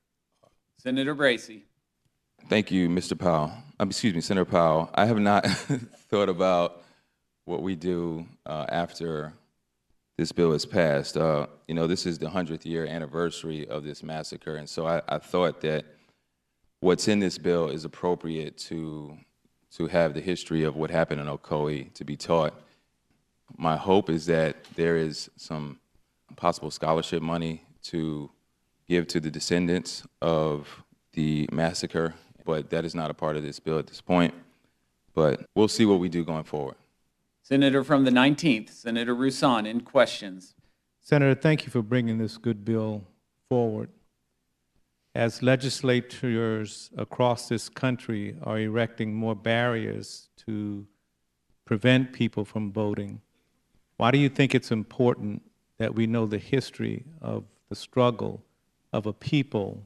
Senator 0.77 1.13
Bracy. 1.13 1.63
Thank 2.49 2.71
you, 2.71 2.89
Mr. 2.89 3.17
Powell. 3.17 3.53
Um, 3.79 3.89
excuse 3.89 4.13
me, 4.13 4.19
Senator 4.19 4.43
Powell. 4.43 4.89
I 4.93 5.05
have 5.05 5.17
not 5.17 5.45
thought 6.09 6.27
about 6.27 6.83
what 7.45 7.61
we 7.61 7.75
do 7.75 8.25
uh, 8.45 8.65
after 8.67 9.33
this 10.17 10.33
bill 10.33 10.51
is 10.51 10.65
passed. 10.65 11.15
Uh, 11.15 11.47
you 11.69 11.73
know, 11.73 11.87
this 11.87 12.05
is 12.05 12.17
the 12.17 12.27
100th 12.27 12.65
year 12.65 12.85
anniversary 12.85 13.65
of 13.67 13.85
this 13.85 14.03
massacre, 14.03 14.57
and 14.57 14.69
so 14.69 14.85
I, 14.85 15.01
I 15.07 15.19
thought 15.19 15.61
that 15.61 15.85
what's 16.81 17.07
in 17.07 17.19
this 17.19 17.37
bill 17.37 17.69
is 17.69 17.85
appropriate 17.85 18.57
to 18.57 19.17
to 19.77 19.87
have 19.87 20.13
the 20.13 20.21
history 20.21 20.63
of 20.63 20.75
what 20.75 20.91
happened 20.91 21.19
in 21.21 21.27
Ocoee 21.27 21.91
to 21.93 22.03
be 22.03 22.15
taught. 22.15 22.53
My 23.57 23.77
hope 23.77 24.09
is 24.09 24.25
that 24.27 24.65
there 24.75 24.97
is 24.97 25.31
some 25.37 25.79
possible 26.35 26.69
scholarship 26.69 27.23
money 27.23 27.65
to 27.83 28.29
give 28.87 29.07
to 29.07 29.19
the 29.19 29.31
descendants 29.31 30.05
of 30.21 30.83
the 31.13 31.47
massacre, 31.51 32.13
but 32.45 32.69
that 32.69 32.85
is 32.85 32.95
not 32.95 33.11
a 33.11 33.13
part 33.13 33.37
of 33.37 33.43
this 33.43 33.59
bill 33.59 33.79
at 33.79 33.87
this 33.87 34.01
point. 34.01 34.33
But 35.13 35.45
we'll 35.55 35.67
see 35.67 35.85
what 35.85 35.99
we 35.99 36.09
do 36.09 36.23
going 36.23 36.43
forward. 36.43 36.75
Senator 37.43 37.83
from 37.83 38.05
the 38.05 38.11
19th, 38.11 38.69
Senator 38.69 39.13
Rouson, 39.13 39.67
in 39.67 39.81
questions. 39.81 40.55
Senator, 41.01 41.35
thank 41.35 41.65
you 41.65 41.71
for 41.71 41.81
bringing 41.81 42.17
this 42.17 42.37
good 42.37 42.63
bill 42.63 43.03
forward. 43.49 43.89
As 45.13 45.43
legislators 45.43 46.89
across 46.97 47.49
this 47.49 47.69
country 47.69 48.37
are 48.43 48.59
erecting 48.59 49.13
more 49.13 49.35
barriers 49.35 50.29
to 50.45 50.87
prevent 51.65 52.13
people 52.13 52.45
from 52.45 52.71
voting, 52.71 53.21
why 53.97 54.09
do 54.11 54.17
you 54.17 54.29
think 54.29 54.55
it's 54.55 54.71
important 54.71 55.43
that 55.77 55.93
we 55.93 56.07
know 56.07 56.25
the 56.25 56.39
history 56.39 57.03
of 57.21 57.43
the 57.69 57.75
struggle 57.75 58.41
of 58.91 59.05
a 59.05 59.13
people 59.13 59.83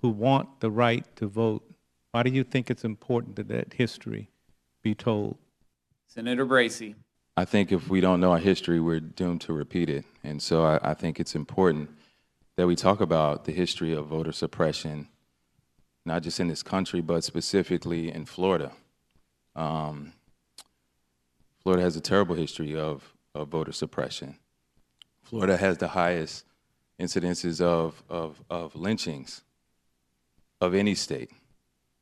who 0.00 0.08
want 0.08 0.60
the 0.60 0.70
right 0.70 1.04
to 1.16 1.26
vote? 1.26 1.73
Why 2.14 2.22
do 2.22 2.30
you 2.30 2.44
think 2.44 2.70
it's 2.70 2.84
important 2.84 3.34
that 3.34 3.48
that 3.48 3.72
history 3.72 4.28
be 4.82 4.94
told? 4.94 5.36
Senator 6.06 6.44
Bracy. 6.44 6.94
I 7.36 7.44
think 7.44 7.72
if 7.72 7.88
we 7.88 8.00
don't 8.00 8.20
know 8.20 8.30
our 8.30 8.38
history, 8.38 8.78
we're 8.78 9.00
doomed 9.00 9.40
to 9.40 9.52
repeat 9.52 9.90
it. 9.90 10.04
And 10.22 10.40
so 10.40 10.64
I, 10.64 10.78
I 10.90 10.94
think 10.94 11.18
it's 11.18 11.34
important 11.34 11.90
that 12.54 12.68
we 12.68 12.76
talk 12.76 13.00
about 13.00 13.46
the 13.46 13.50
history 13.50 13.92
of 13.92 14.06
voter 14.06 14.30
suppression, 14.30 15.08
not 16.06 16.22
just 16.22 16.38
in 16.38 16.46
this 16.46 16.62
country, 16.62 17.00
but 17.00 17.24
specifically 17.24 18.12
in 18.12 18.26
Florida. 18.26 18.70
Um, 19.56 20.12
Florida 21.64 21.82
has 21.82 21.96
a 21.96 22.00
terrible 22.00 22.36
history 22.36 22.78
of, 22.78 23.12
of 23.34 23.48
voter 23.48 23.72
suppression. 23.72 24.36
Florida 25.20 25.56
has 25.56 25.78
the 25.78 25.88
highest 25.88 26.44
incidences 27.00 27.60
of, 27.60 28.04
of, 28.08 28.40
of 28.48 28.76
lynchings 28.76 29.42
of 30.60 30.76
any 30.76 30.94
state 30.94 31.32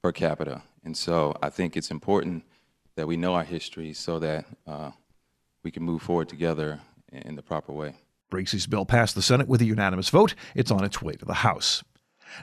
per 0.02 0.12
capita. 0.12 0.62
And 0.84 0.96
so 0.96 1.36
I 1.42 1.48
think 1.48 1.76
it's 1.76 1.90
important 1.90 2.44
that 2.96 3.06
we 3.06 3.16
know 3.16 3.34
our 3.34 3.44
history 3.44 3.92
so 3.92 4.18
that 4.18 4.44
uh, 4.66 4.90
we 5.62 5.70
can 5.70 5.82
move 5.82 6.02
forward 6.02 6.28
together 6.28 6.80
in 7.10 7.36
the 7.36 7.42
proper 7.42 7.72
way. 7.72 7.94
Bracy's 8.28 8.66
bill 8.66 8.84
passed 8.84 9.14
the 9.14 9.22
Senate 9.22 9.48
with 9.48 9.60
a 9.60 9.64
unanimous 9.64 10.08
vote. 10.08 10.34
It's 10.54 10.70
on 10.70 10.84
its 10.84 11.00
way 11.00 11.14
to 11.14 11.24
the 11.24 11.34
House. 11.34 11.84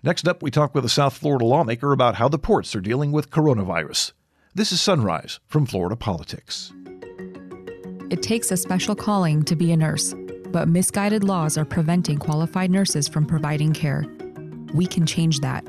Next 0.03 0.27
up, 0.27 0.41
we 0.41 0.51
talk 0.51 0.75
with 0.75 0.85
a 0.85 0.89
South 0.89 1.17
Florida 1.17 1.45
lawmaker 1.45 1.91
about 1.91 2.15
how 2.15 2.29
the 2.29 2.37
ports 2.37 2.75
are 2.75 2.81
dealing 2.81 3.11
with 3.11 3.31
coronavirus. 3.31 4.13
This 4.53 4.71
is 4.71 4.79
Sunrise 4.79 5.39
from 5.47 5.65
Florida 5.65 5.95
Politics. 5.95 6.71
It 8.11 8.21
takes 8.21 8.51
a 8.51 8.57
special 8.57 8.95
calling 8.95 9.43
to 9.43 9.55
be 9.55 9.71
a 9.71 9.77
nurse, 9.77 10.13
but 10.47 10.67
misguided 10.67 11.23
laws 11.23 11.57
are 11.57 11.65
preventing 11.65 12.17
qualified 12.17 12.71
nurses 12.71 13.07
from 13.07 13.25
providing 13.25 13.73
care. 13.73 14.05
We 14.73 14.85
can 14.85 15.05
change 15.05 15.39
that. 15.39 15.63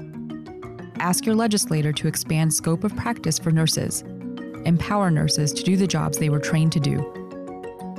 Ask 1.00 1.24
your 1.24 1.34
legislator 1.34 1.94
to 1.94 2.08
expand 2.08 2.52
scope 2.52 2.84
of 2.84 2.94
practice 2.94 3.38
for 3.38 3.50
nurses. 3.50 4.02
Empower 4.66 5.10
nurses 5.10 5.50
to 5.54 5.62
do 5.62 5.74
the 5.74 5.86
jobs 5.86 6.18
they 6.18 6.28
were 6.28 6.38
trained 6.38 6.72
to 6.72 6.80
do 6.80 7.00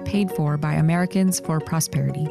paid 0.06 0.30
for 0.32 0.56
by 0.56 0.74
Americans 0.74 1.40
for 1.40 1.60
Prosperity. 1.60 2.28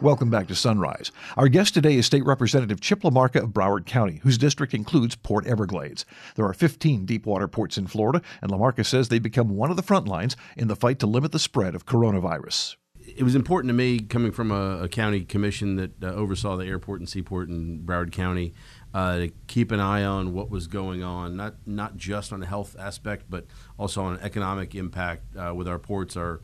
Welcome 0.00 0.30
back 0.30 0.46
to 0.46 0.54
Sunrise. 0.54 1.10
Our 1.36 1.48
guest 1.48 1.74
today 1.74 1.96
is 1.96 2.06
State 2.06 2.24
Representative 2.24 2.80
Chip 2.80 3.00
LaMarca 3.00 3.42
of 3.42 3.50
Broward 3.50 3.84
County, 3.84 4.20
whose 4.22 4.38
district 4.38 4.74
includes 4.74 5.16
Port 5.16 5.44
Everglades. 5.44 6.04
There 6.36 6.46
are 6.46 6.54
15 6.54 7.04
deepwater 7.04 7.48
ports 7.48 7.76
in 7.76 7.88
Florida, 7.88 8.22
and 8.42 8.52
LaMarca 8.52 8.86
says 8.86 9.08
they've 9.08 9.20
become 9.20 9.56
one 9.56 9.72
of 9.72 9.76
the 9.76 9.82
front 9.82 10.06
lines 10.06 10.36
in 10.56 10.68
the 10.68 10.76
fight 10.76 11.00
to 11.00 11.08
limit 11.08 11.32
the 11.32 11.40
spread 11.40 11.74
of 11.74 11.84
coronavirus 11.84 12.76
it 13.16 13.22
was 13.22 13.34
important 13.34 13.70
to 13.70 13.74
me 13.74 13.98
coming 14.00 14.32
from 14.32 14.50
a, 14.50 14.82
a 14.82 14.88
county 14.88 15.24
commission 15.24 15.76
that 15.76 16.02
uh, 16.02 16.06
oversaw 16.06 16.56
the 16.56 16.66
airport 16.66 17.00
and 17.00 17.08
seaport 17.08 17.48
in 17.48 17.82
Broward 17.84 18.12
County 18.12 18.54
uh, 18.92 19.18
to 19.18 19.30
keep 19.46 19.70
an 19.70 19.80
eye 19.80 20.04
on 20.04 20.32
what 20.32 20.50
was 20.50 20.66
going 20.66 21.02
on, 21.02 21.36
not 21.36 21.54
not 21.66 21.96
just 21.96 22.32
on 22.32 22.40
the 22.40 22.46
health 22.46 22.76
aspect, 22.78 23.26
but 23.28 23.46
also 23.78 24.02
on 24.02 24.18
economic 24.20 24.74
impact 24.74 25.36
uh, 25.36 25.54
with 25.54 25.68
our 25.68 25.78
ports, 25.78 26.16
our 26.16 26.40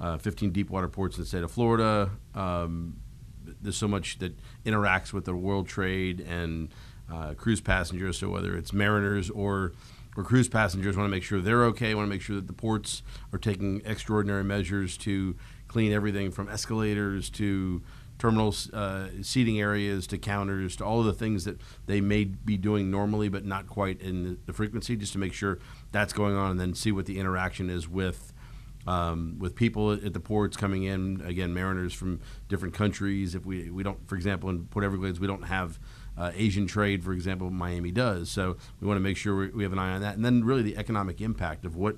uh, 0.00 0.18
15 0.18 0.50
deep 0.50 0.70
water 0.70 0.88
ports 0.88 1.16
in 1.16 1.22
the 1.22 1.26
state 1.26 1.42
of 1.42 1.50
Florida. 1.50 2.10
Um, 2.34 2.96
there's 3.60 3.76
so 3.76 3.88
much 3.88 4.18
that 4.18 4.36
interacts 4.64 5.12
with 5.12 5.24
the 5.24 5.34
world 5.34 5.68
trade 5.68 6.20
and 6.20 6.72
uh, 7.12 7.34
cruise 7.34 7.60
passengers. 7.60 8.18
So 8.18 8.28
whether 8.28 8.56
it's 8.56 8.72
mariners 8.72 9.30
or 9.30 9.72
for 10.16 10.24
cruise 10.24 10.48
passengers. 10.48 10.96
Want 10.96 11.06
to 11.06 11.10
make 11.10 11.22
sure 11.22 11.40
they're 11.42 11.66
okay. 11.66 11.94
Want 11.94 12.06
to 12.06 12.10
make 12.10 12.22
sure 12.22 12.36
that 12.36 12.46
the 12.46 12.54
ports 12.54 13.02
are 13.34 13.38
taking 13.38 13.82
extraordinary 13.84 14.42
measures 14.42 14.96
to 14.98 15.36
clean 15.68 15.92
everything 15.92 16.30
from 16.30 16.48
escalators 16.48 17.30
to 17.30 17.82
terminals, 18.18 18.72
uh, 18.72 19.08
seating 19.22 19.60
areas 19.60 20.06
to 20.06 20.18
counters 20.18 20.76
to 20.76 20.84
all 20.84 21.00
of 21.00 21.06
the 21.06 21.12
things 21.12 21.44
that 21.44 21.60
they 21.86 22.00
may 22.00 22.24
be 22.24 22.56
doing 22.56 22.90
normally, 22.90 23.28
but 23.28 23.44
not 23.44 23.66
quite 23.66 24.00
in 24.00 24.22
the, 24.24 24.38
the 24.46 24.52
frequency, 24.52 24.96
just 24.96 25.12
to 25.12 25.18
make 25.18 25.34
sure 25.34 25.58
that's 25.92 26.12
going 26.12 26.34
on, 26.34 26.52
and 26.52 26.60
then 26.60 26.74
see 26.74 26.92
what 26.92 27.06
the 27.06 27.18
interaction 27.18 27.70
is 27.70 27.88
with. 27.88 28.32
Um, 28.88 29.40
with 29.40 29.56
people 29.56 29.90
at 29.94 30.12
the 30.12 30.20
ports 30.20 30.56
coming 30.56 30.84
in, 30.84 31.20
again, 31.24 31.52
mariners 31.52 31.92
from 31.92 32.20
different 32.48 32.72
countries. 32.72 33.34
If 33.34 33.44
we 33.44 33.68
we 33.68 33.82
don't, 33.82 33.98
for 34.08 34.14
example, 34.14 34.48
in 34.48 34.66
Port 34.66 34.84
Everglades, 34.84 35.18
we 35.18 35.26
don't 35.26 35.42
have 35.42 35.80
uh, 36.16 36.30
Asian 36.36 36.68
trade, 36.68 37.02
for 37.02 37.12
example, 37.12 37.50
Miami 37.50 37.90
does. 37.90 38.30
So 38.30 38.56
we 38.80 38.86
want 38.86 38.98
to 38.98 39.02
make 39.02 39.16
sure 39.16 39.34
we, 39.34 39.48
we 39.48 39.62
have 39.64 39.72
an 39.72 39.80
eye 39.80 39.90
on 39.90 40.02
that, 40.02 40.14
and 40.14 40.24
then 40.24 40.44
really 40.44 40.62
the 40.62 40.76
economic 40.76 41.20
impact 41.20 41.64
of 41.64 41.74
what 41.74 41.96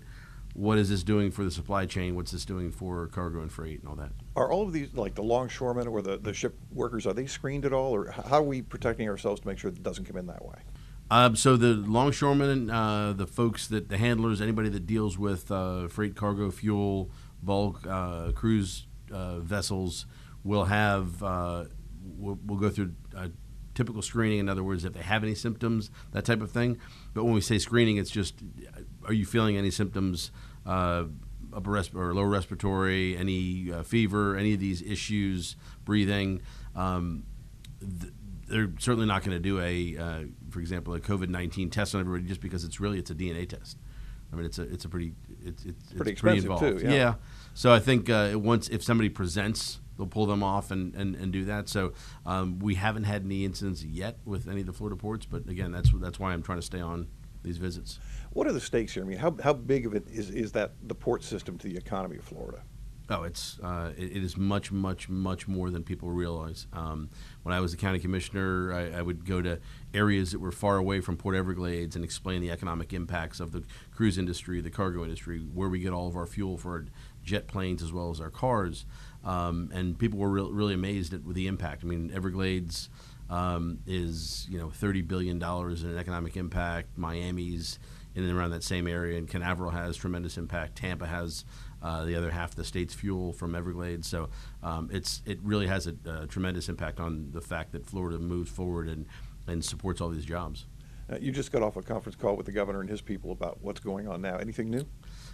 what 0.59 0.77
is 0.77 0.91
this 0.91 1.05
doing 1.05 1.31
for 1.31 1.45
the 1.45 1.53
supply 1.53 1.87
chain? 1.87 2.17
What's 2.17 2.33
this 2.33 2.45
doing 2.45 2.73
for 2.73 3.07
cargo 3.07 3.43
and 3.43 3.53
freight 3.53 3.79
and 3.79 3.88
all 3.88 3.95
that? 3.95 4.11
Are 4.35 4.50
all 4.50 4.65
of 4.65 4.73
these, 4.73 4.93
like 4.93 5.15
the 5.15 5.23
longshoremen 5.23 5.87
or 5.87 6.03
the, 6.03 6.19
the 6.19 6.35
ship 6.35 6.59
workers, 6.73 7.07
are 7.07 7.12
they 7.12 7.27
screened 7.27 7.65
at 7.65 7.73
all? 7.73 7.95
Or 7.95 8.11
how 8.11 8.38
are 8.38 8.43
we 8.43 8.62
protecting 8.62 9.09
ourselves 9.09 9.41
to 9.43 9.47
make 9.47 9.59
sure 9.59 9.71
it 9.71 9.81
doesn't 9.85 10.07
come 10.07 10.17
in 10.17 10.27
that 10.27 10.45
way? 10.45 10.57
Um, 11.12 11.37
so 11.37 11.57
the 11.57 11.75
longshoremen, 11.75 12.71
uh, 12.71 13.12
the 13.12 13.27
folks 13.29 13.69
that 13.69 13.88
the 13.88 13.99
handlers, 13.99 14.41
anybody 14.41 14.69
that 14.71 14.85
deals 14.85 15.17
with 15.17 15.49
uh, 15.53 15.87
freight, 15.87 16.17
cargo, 16.17 16.50
fuel, 16.50 17.12
bulk, 17.41 17.87
uh, 17.87 18.33
cruise 18.33 18.88
uh, 19.12 19.38
vessels 19.38 20.07
will 20.43 20.65
have 20.65 21.23
uh, 21.23 21.65
will, 22.19 22.38
will 22.45 22.57
go 22.57 22.69
through 22.69 22.95
a 23.17 23.31
typical 23.75 24.03
screening. 24.03 24.41
In 24.41 24.49
other 24.49 24.65
words, 24.65 24.85
if 24.85 24.93
they 24.93 25.03
have 25.03 25.23
any 25.23 25.37
symptoms, 25.37 25.91
that 26.11 26.25
type 26.25 26.43
of 26.43 26.50
thing. 26.50 26.79
But 27.15 27.23
when 27.23 27.33
we 27.33 27.41
say 27.41 27.59
screening, 27.59 27.97
it's 27.97 28.11
just 28.11 28.35
are 29.07 29.12
you 29.12 29.25
feeling 29.25 29.57
any 29.57 29.71
symptoms? 29.71 30.33
Uh, 30.69 31.05
upper 31.55 31.71
resp- 31.71 31.95
or 31.95 32.13
lower 32.15 32.29
respiratory, 32.29 33.17
any 33.17 33.73
uh, 33.73 33.83
fever, 33.83 34.37
any 34.37 34.53
of 34.53 34.61
these 34.61 34.83
issues, 34.83 35.57
breathing. 35.85 36.43
Um, 36.77 37.25
th- 37.81 38.13
they're 38.49 38.71
certainly 38.79 39.07
not 39.07 39.23
going 39.25 39.37
to 39.37 39.41
do 39.41 39.61
a, 39.61 39.97
uh, 39.97 40.21
for 40.51 40.61
example, 40.61 40.95
a 40.95 41.01
COVID 41.01 41.29
nineteen 41.31 41.71
test 41.71 41.95
on 41.95 42.01
everybody 42.03 42.25
just 42.29 42.41
because 42.41 42.65
it's 42.65 42.81
really 42.81 42.99
it's 42.99 43.11
a 43.11 43.15
DNA 43.15 43.49
test. 43.49 43.79
I 44.33 44.37
mean, 44.37 44.45
it's 44.45 44.59
a 44.59 44.63
it's 44.63 44.85
a 44.85 44.89
pretty 44.91 45.15
it's 45.43 45.65
it's, 45.65 45.93
Pretty 45.95 46.13
it's 46.13 46.21
pretty 46.21 46.39
expensive, 46.39 46.45
involved. 46.51 46.81
too, 46.81 46.91
yeah. 46.91 47.15
So 47.55 47.73
I 47.73 47.79
think 47.79 48.11
uh, 48.11 48.33
once 48.37 48.69
if 48.69 48.83
somebody 48.83 49.09
presents, 49.09 49.81
they'll 49.97 50.07
pull 50.07 50.27
them 50.27 50.43
off 50.43 50.71
and, 50.71 50.95
and, 50.95 51.15
and 51.17 51.33
do 51.33 51.45
that. 51.47 51.69
So 51.69 51.93
um, 52.27 52.59
we 52.59 52.75
haven't 52.75 53.05
had 53.05 53.25
any 53.25 53.45
incidents 53.45 53.83
yet 53.85 54.19
with 54.27 54.49
any 54.49 54.61
of 54.61 54.67
the 54.67 54.73
Florida 54.75 54.97
ports, 54.97 55.25
but 55.27 55.49
again, 55.49 55.73
that's 55.73 55.91
that's 55.95 56.19
why 56.19 56.33
I'm 56.35 56.43
trying 56.43 56.59
to 56.59 56.67
stay 56.67 56.81
on 56.81 57.09
these 57.49 57.59
visits. 57.59 57.99
What 58.33 58.47
are 58.47 58.52
the 58.52 58.61
stakes 58.61 58.95
here? 58.95 59.02
I 59.02 59.07
mean, 59.07 59.19
how, 59.19 59.37
how 59.43 59.52
big 59.52 59.87
of 59.87 59.95
it 59.95 60.07
is, 60.09 60.31
is 60.31 60.52
that 60.52 60.73
the 60.87 60.95
port 60.95 61.25
system 61.25 61.59
to 61.59 61.69
the 61.69 61.76
economy 61.76 62.17
of 62.17 62.25
Florida? 62.25 62.62
Oh, 63.11 63.23
it's 63.23 63.59
uh, 63.61 63.93
it, 63.97 64.17
it 64.19 64.23
is 64.23 64.37
much, 64.37 64.71
much, 64.71 65.09
much 65.09 65.49
more 65.49 65.71
than 65.71 65.83
people 65.83 66.11
realize. 66.11 66.67
Um, 66.75 67.09
when 67.43 67.55
I 67.55 67.61
was 67.61 67.71
the 67.71 67.78
county 67.78 67.99
commissioner, 67.99 68.73
I, 68.75 68.99
I 68.99 69.02
would 69.02 69.25
go 69.25 69.40
to 69.40 69.61
areas 69.95 70.33
that 70.33 70.40
were 70.40 70.52
far 70.52 70.76
away 70.76 71.00
from 71.00 71.17
Port 71.17 71.35
Everglades 71.35 71.97
and 71.97 72.05
explain 72.05 72.43
the 72.43 72.50
economic 72.50 72.93
impacts 72.93 73.40
of 73.40 73.52
the 73.52 73.64
cruise 73.93 74.19
industry, 74.19 74.61
the 74.61 74.71
cargo 74.71 75.05
industry, 75.05 75.38
where 75.38 75.71
we 75.71 75.78
get 75.78 75.93
all 75.93 76.07
of 76.07 76.17
our 76.17 76.26
fuel 76.26 76.59
for 76.59 76.73
our 76.73 76.85
jet 77.25 77.47
planes 77.47 77.83
as 77.83 77.93
well 77.93 78.11
as 78.11 78.21
our 78.21 78.31
cars. 78.31 78.85
Um, 79.25 79.71
and 79.73 79.99
people 79.99 80.19
were 80.19 80.31
re- 80.31 80.50
really 80.50 80.75
amazed 80.75 81.14
at 81.14 81.26
the 81.26 81.47
impact. 81.47 81.85
I 81.85 81.87
mean, 81.87 82.11
Everglades 82.14 82.90
um, 83.30 83.78
is 83.87 84.47
you 84.50 84.58
know 84.58 84.70
thirty 84.70 85.02
billion 85.02 85.38
dollars 85.38 85.82
in 85.82 85.97
economic 85.97 86.37
impact. 86.37 86.97
Miami's 86.97 87.78
in 88.14 88.25
and 88.25 88.37
around 88.37 88.50
that 88.50 88.64
same 88.64 88.88
area, 88.88 89.18
and 89.18 89.28
Canaveral 89.28 89.70
has 89.70 89.97
tremendous 89.97 90.38
impact. 90.38 90.76
Tampa 90.76 91.06
has 91.06 91.44
uh, 91.82 92.04
the 92.04 92.17
other 92.17 92.30
half 92.30 92.50
of 92.50 92.56
the 92.56 92.64
state's 92.64 92.95
fuel 92.95 93.32
from 93.32 93.54
Everglades. 93.54 94.08
So 94.08 94.28
um, 94.62 94.91
it's 94.93 95.23
it 95.26 95.38
really 95.43 95.67
has 95.67 95.86
a, 95.86 95.95
a 96.06 96.26
tremendous 96.26 96.69
impact 96.69 97.00
on 97.00 97.30
the 97.32 97.41
fact 97.41 97.73
that 97.73 97.86
Florida 97.86 98.19
moves 98.19 98.50
forward 98.50 98.88
and, 98.88 99.06
and 99.47 99.64
supports 99.64 100.00
all 100.00 100.08
these 100.08 100.25
jobs. 100.25 100.67
Uh, 101.10 101.17
you 101.21 101.32
just 101.32 101.52
got 101.52 101.62
off 101.62 101.76
a 101.76 101.82
conference 101.82 102.17
call 102.17 102.36
with 102.36 102.47
the 102.47 102.52
governor 102.52 102.80
and 102.80 102.91
his 102.91 103.00
people 103.00 103.32
about 103.32 103.58
what's 103.62 103.80
going 103.80 104.08
on 104.08 104.21
now. 104.21 104.36
Anything 104.36 104.69
new? 104.71 104.84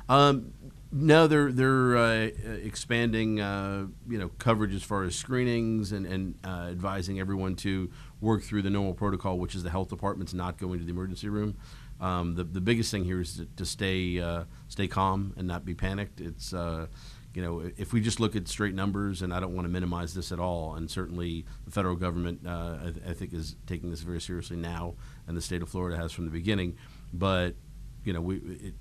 Um, 0.09 0.53
no, 0.97 1.27
they're 1.27 1.51
they're 1.51 1.97
uh, 1.97 2.31
expanding 2.63 3.41
uh, 3.41 3.87
you 4.09 4.19
know 4.19 4.31
coverage 4.39 4.73
as 4.75 4.85
far 4.85 5.03
as 5.03 5.17
screenings 5.17 5.91
and 5.91 6.07
and 6.07 6.35
uh, 6.45 6.69
advising 6.71 7.19
everyone 7.19 7.57
to 7.57 7.91
work 8.21 8.43
through 8.45 8.63
the 8.63 8.71
normal 8.71 8.95
protocol, 8.95 9.39
which 9.39 9.57
is 9.57 9.65
the 9.65 9.71
health 9.71 9.89
department's 9.89 10.33
not 10.33 10.57
going 10.57 10.79
to 10.79 10.85
the 10.85 10.93
emergency 10.93 11.29
room. 11.29 11.57
Um, 12.01 12.37
the 12.37 12.45
the 12.45 12.61
biggest 12.61 12.93
thing 12.93 13.05
here 13.05 13.21
is 13.21 13.39
to, 13.39 13.47
to 13.57 13.65
stay 13.65 14.21
uh, 14.21 14.45
stay 14.69 14.87
calm 14.87 15.35
and 15.37 15.49
not 15.49 15.65
be 15.65 15.75
panicked. 15.75 16.21
It's 16.21 16.55
uh, 16.55 16.87
you 17.35 17.43
know 17.43 17.69
if 17.77 17.93
we 17.93 18.01
just 18.01 18.21
look 18.21 18.37
at 18.37 18.47
straight 18.47 18.75
numbers, 18.75 19.21
and 19.23 19.35
I 19.35 19.41
don't 19.41 19.55
want 19.55 19.67
to 19.67 19.73
minimize 19.73 20.15
this 20.15 20.31
at 20.31 20.39
all, 20.39 20.75
and 20.77 20.89
certainly 20.89 21.45
the 21.65 21.73
federal 21.73 21.97
government 21.97 22.47
uh, 22.47 22.79
I, 22.81 22.91
th- 22.91 23.07
I 23.09 23.13
think 23.15 23.33
is 23.33 23.57
taking 23.67 23.91
this 23.91 24.03
very 24.03 24.21
seriously 24.21 24.57
now, 24.57 24.95
and 25.27 25.37
the 25.37 25.43
state 25.43 25.61
of 25.61 25.69
Florida 25.69 25.97
has 25.97 26.13
from 26.13 26.25
the 26.25 26.31
beginning. 26.31 26.77
But 27.13 27.57
you 28.05 28.13
know 28.13 28.21
we 28.21 28.37
it, 28.37 28.75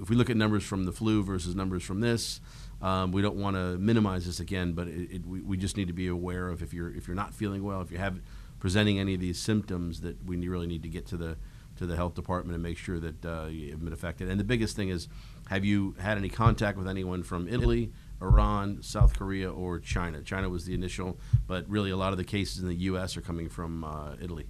if 0.00 0.10
we 0.10 0.16
look 0.16 0.30
at 0.30 0.36
numbers 0.36 0.64
from 0.64 0.84
the 0.84 0.92
flu 0.92 1.22
versus 1.22 1.54
numbers 1.54 1.82
from 1.82 2.00
this, 2.00 2.40
um, 2.80 3.12
we 3.12 3.22
don't 3.22 3.36
want 3.36 3.56
to 3.56 3.78
minimize 3.78 4.26
this 4.26 4.40
again, 4.40 4.72
but 4.72 4.88
it, 4.88 5.10
it, 5.10 5.26
we, 5.26 5.40
we 5.40 5.56
just 5.56 5.76
need 5.76 5.88
to 5.88 5.92
be 5.92 6.06
aware 6.06 6.48
of 6.48 6.62
if 6.62 6.72
you're 6.72 6.94
if 6.94 7.08
you're 7.08 7.16
not 7.16 7.34
feeling 7.34 7.64
well, 7.64 7.80
if 7.80 7.90
you 7.90 7.98
have 7.98 8.20
presenting 8.60 8.98
any 8.98 9.14
of 9.14 9.20
these 9.20 9.38
symptoms, 9.38 10.00
that 10.00 10.24
we 10.24 10.36
really 10.48 10.66
need 10.66 10.82
to 10.82 10.88
get 10.88 11.06
to 11.06 11.16
the 11.16 11.36
to 11.76 11.86
the 11.86 11.96
health 11.96 12.14
department 12.14 12.54
and 12.54 12.62
make 12.62 12.76
sure 12.76 12.98
that 12.98 13.24
uh, 13.24 13.46
you 13.46 13.70
have 13.70 13.82
been 13.82 13.92
affected. 13.92 14.28
And 14.28 14.38
the 14.38 14.44
biggest 14.44 14.74
thing 14.74 14.88
is, 14.88 15.08
have 15.48 15.64
you 15.64 15.94
had 16.00 16.18
any 16.18 16.28
contact 16.28 16.76
with 16.76 16.88
anyone 16.88 17.22
from 17.22 17.48
Italy, 17.48 17.92
Iran, 18.20 18.82
South 18.82 19.16
Korea, 19.16 19.50
or 19.50 19.78
China? 19.78 20.22
China 20.22 20.48
was 20.48 20.64
the 20.64 20.74
initial, 20.74 21.18
but 21.46 21.68
really 21.68 21.90
a 21.90 21.96
lot 21.96 22.12
of 22.12 22.18
the 22.18 22.24
cases 22.24 22.60
in 22.60 22.68
the 22.68 22.74
U.S. 22.74 23.16
are 23.16 23.20
coming 23.20 23.48
from 23.48 23.84
uh, 23.84 24.14
Italy. 24.20 24.48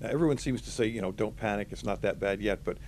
Now, 0.00 0.08
everyone 0.08 0.38
seems 0.38 0.62
to 0.62 0.70
say, 0.70 0.86
you 0.86 1.00
know, 1.00 1.12
don't 1.12 1.36
panic. 1.36 1.68
It's 1.70 1.84
not 1.84 2.02
that 2.02 2.18
bad 2.18 2.40
yet. 2.40 2.64
But 2.64 2.78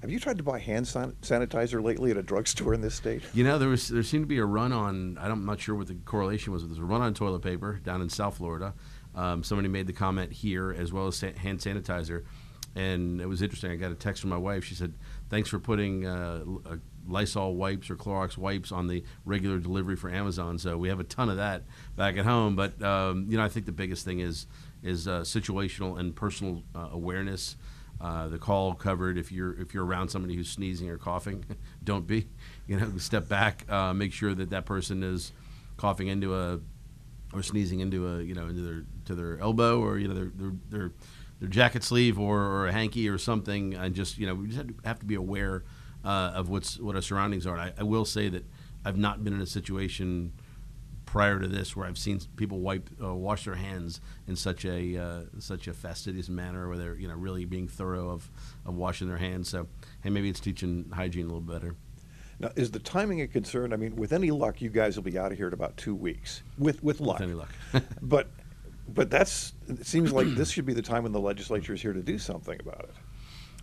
have 0.00 0.10
you 0.10 0.20
tried 0.20 0.38
to 0.38 0.44
buy 0.44 0.58
hand 0.58 0.86
san- 0.86 1.16
sanitizer 1.22 1.82
lately 1.82 2.10
at 2.10 2.16
a 2.16 2.22
drugstore 2.22 2.74
in 2.74 2.80
this 2.80 2.94
state? 2.94 3.22
You 3.34 3.44
know, 3.44 3.58
there 3.58 3.68
was 3.68 3.88
there 3.88 4.02
seemed 4.02 4.24
to 4.24 4.28
be 4.28 4.38
a 4.38 4.44
run 4.44 4.72
on. 4.72 5.18
I'm 5.20 5.44
not 5.44 5.60
sure 5.60 5.74
what 5.74 5.88
the 5.88 5.94
correlation 6.04 6.52
was. 6.52 6.62
There 6.62 6.68
was 6.68 6.78
a 6.78 6.84
run 6.84 7.00
on 7.00 7.14
toilet 7.14 7.42
paper 7.42 7.80
down 7.82 8.00
in 8.02 8.08
South 8.08 8.36
Florida. 8.36 8.74
Um, 9.14 9.42
somebody 9.42 9.68
made 9.68 9.86
the 9.86 9.92
comment 9.92 10.32
here 10.32 10.72
as 10.72 10.92
well 10.92 11.08
as 11.08 11.20
hand 11.20 11.58
sanitizer, 11.58 12.24
and 12.76 13.20
it 13.20 13.26
was 13.26 13.42
interesting. 13.42 13.70
I 13.72 13.76
got 13.76 13.90
a 13.90 13.96
text 13.96 14.20
from 14.20 14.30
my 14.30 14.36
wife. 14.36 14.64
She 14.64 14.74
said, 14.74 14.94
"Thanks 15.30 15.48
for 15.48 15.58
putting 15.58 16.06
uh, 16.06 16.44
uh, 16.64 16.76
Lysol 17.08 17.56
wipes 17.56 17.90
or 17.90 17.96
Clorox 17.96 18.36
wipes 18.38 18.70
on 18.70 18.86
the 18.86 19.02
regular 19.24 19.58
delivery 19.58 19.96
for 19.96 20.10
Amazon." 20.10 20.58
So 20.58 20.78
we 20.78 20.88
have 20.88 21.00
a 21.00 21.04
ton 21.04 21.28
of 21.28 21.38
that 21.38 21.64
back 21.96 22.16
at 22.16 22.24
home. 22.24 22.54
But 22.54 22.80
um, 22.82 23.26
you 23.28 23.36
know, 23.36 23.44
I 23.44 23.48
think 23.48 23.66
the 23.66 23.72
biggest 23.72 24.04
thing 24.04 24.20
is 24.20 24.46
is 24.82 25.08
uh, 25.08 25.22
situational 25.22 25.98
and 25.98 26.14
personal 26.14 26.62
uh, 26.74 26.90
awareness. 26.92 27.56
Uh, 28.00 28.28
the 28.28 28.38
call 28.38 28.74
covered 28.74 29.18
if 29.18 29.32
you're 29.32 29.60
if 29.60 29.74
you're 29.74 29.84
around 29.84 30.08
somebody 30.08 30.36
who's 30.36 30.48
sneezing 30.48 30.88
or 30.88 30.98
coughing, 30.98 31.44
don't 31.84 32.06
be. 32.06 32.28
You 32.66 32.78
know, 32.78 32.92
step 32.98 33.28
back. 33.28 33.64
Uh, 33.68 33.92
make 33.92 34.12
sure 34.12 34.34
that 34.34 34.50
that 34.50 34.66
person 34.66 35.02
is 35.02 35.32
coughing 35.76 36.08
into 36.08 36.34
a 36.34 36.60
or 37.32 37.42
sneezing 37.42 37.80
into 37.80 38.08
a 38.08 38.22
you 38.22 38.34
know 38.34 38.46
into 38.46 38.62
their 38.62 38.84
to 39.06 39.14
their 39.14 39.40
elbow 39.40 39.80
or 39.80 39.98
you 39.98 40.08
know 40.08 40.14
their 40.14 40.30
their 40.34 40.52
their, 40.70 40.92
their 41.40 41.48
jacket 41.48 41.82
sleeve 41.82 42.18
or, 42.18 42.40
or 42.40 42.66
a 42.68 42.72
hanky 42.72 43.08
or 43.08 43.18
something. 43.18 43.74
And 43.74 43.94
just 43.94 44.16
you 44.16 44.26
know 44.26 44.34
we 44.34 44.46
just 44.46 44.58
have 44.58 44.68
to, 44.68 44.74
have 44.84 44.98
to 45.00 45.06
be 45.06 45.16
aware 45.16 45.64
uh, 46.04 46.32
of 46.34 46.48
what's 46.48 46.78
what 46.78 46.94
our 46.94 47.02
surroundings 47.02 47.46
are. 47.46 47.58
I, 47.58 47.72
I 47.78 47.82
will 47.82 48.04
say 48.04 48.28
that 48.28 48.44
I've 48.84 48.96
not 48.96 49.24
been 49.24 49.32
in 49.32 49.40
a 49.40 49.46
situation 49.46 50.32
prior 51.08 51.38
to 51.38 51.48
this 51.48 51.74
where 51.74 51.86
I've 51.86 51.96
seen 51.96 52.20
people 52.36 52.60
wipe 52.60 52.90
uh, 53.02 53.14
wash 53.14 53.46
their 53.46 53.54
hands 53.54 54.02
in 54.26 54.36
such 54.36 54.66
a 54.66 54.98
uh, 54.98 55.20
such 55.38 55.66
a 55.66 55.72
fastidious 55.72 56.28
manner 56.28 56.68
where 56.68 56.76
they're 56.76 56.94
you 56.96 57.08
know 57.08 57.14
really 57.14 57.46
being 57.46 57.66
thorough 57.66 58.10
of, 58.10 58.30
of 58.66 58.74
washing 58.74 59.08
their 59.08 59.16
hands. 59.16 59.48
So 59.48 59.68
hey, 60.02 60.10
maybe 60.10 60.28
it's 60.28 60.38
teaching 60.38 60.90
hygiene 60.92 61.24
a 61.24 61.28
little 61.28 61.40
better. 61.40 61.76
Now, 62.38 62.50
is 62.56 62.72
the 62.72 62.78
timing 62.78 63.22
a 63.22 63.26
concern? 63.26 63.72
I 63.72 63.76
mean, 63.76 63.96
with 63.96 64.12
any 64.12 64.30
luck, 64.30 64.60
you 64.60 64.68
guys 64.68 64.96
will 64.96 65.02
be 65.02 65.18
out 65.18 65.32
of 65.32 65.38
here 65.38 65.48
in 65.48 65.54
about 65.54 65.78
two 65.78 65.94
weeks. 65.94 66.42
With 66.58 66.82
with 66.82 67.00
luck. 67.00 67.22
any 67.22 67.32
luck. 67.32 67.54
but 68.02 68.28
but 68.86 69.08
that's 69.08 69.54
it 69.66 69.86
seems 69.86 70.12
like 70.12 70.26
this 70.34 70.50
should 70.50 70.66
be 70.66 70.74
the 70.74 70.82
time 70.82 71.04
when 71.04 71.12
the 71.12 71.20
legislature 71.20 71.72
is 71.72 71.80
here 71.80 71.94
to 71.94 72.02
do 72.02 72.18
something 72.18 72.60
about 72.60 72.84
it. 72.84 72.94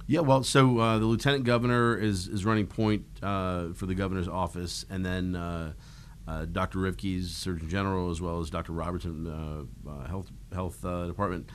Yeah, 0.08 0.22
well, 0.22 0.44
so 0.44 0.80
uh, 0.80 0.98
the 0.98 1.06
lieutenant 1.06 1.44
governor 1.44 1.96
is 1.96 2.28
is 2.28 2.44
running 2.44 2.66
point 2.66 3.06
uh, 3.22 3.74
for 3.74 3.86
the 3.86 3.94
governor's 3.94 4.28
office, 4.28 4.84
and 4.90 5.06
then 5.06 5.36
uh, 5.36 5.74
uh, 6.28 6.46
Dr. 6.46 6.80
Rivkees 6.80 7.26
Surgeon 7.26 7.70
General, 7.70 8.10
as 8.10 8.20
well 8.20 8.40
as 8.40 8.50
Dr. 8.50 8.74
Robertson, 8.74 9.28
uh, 9.28 9.90
uh, 9.90 10.08
Health 10.08 10.32
Health 10.54 10.84
uh, 10.84 11.06
Department 11.08 11.50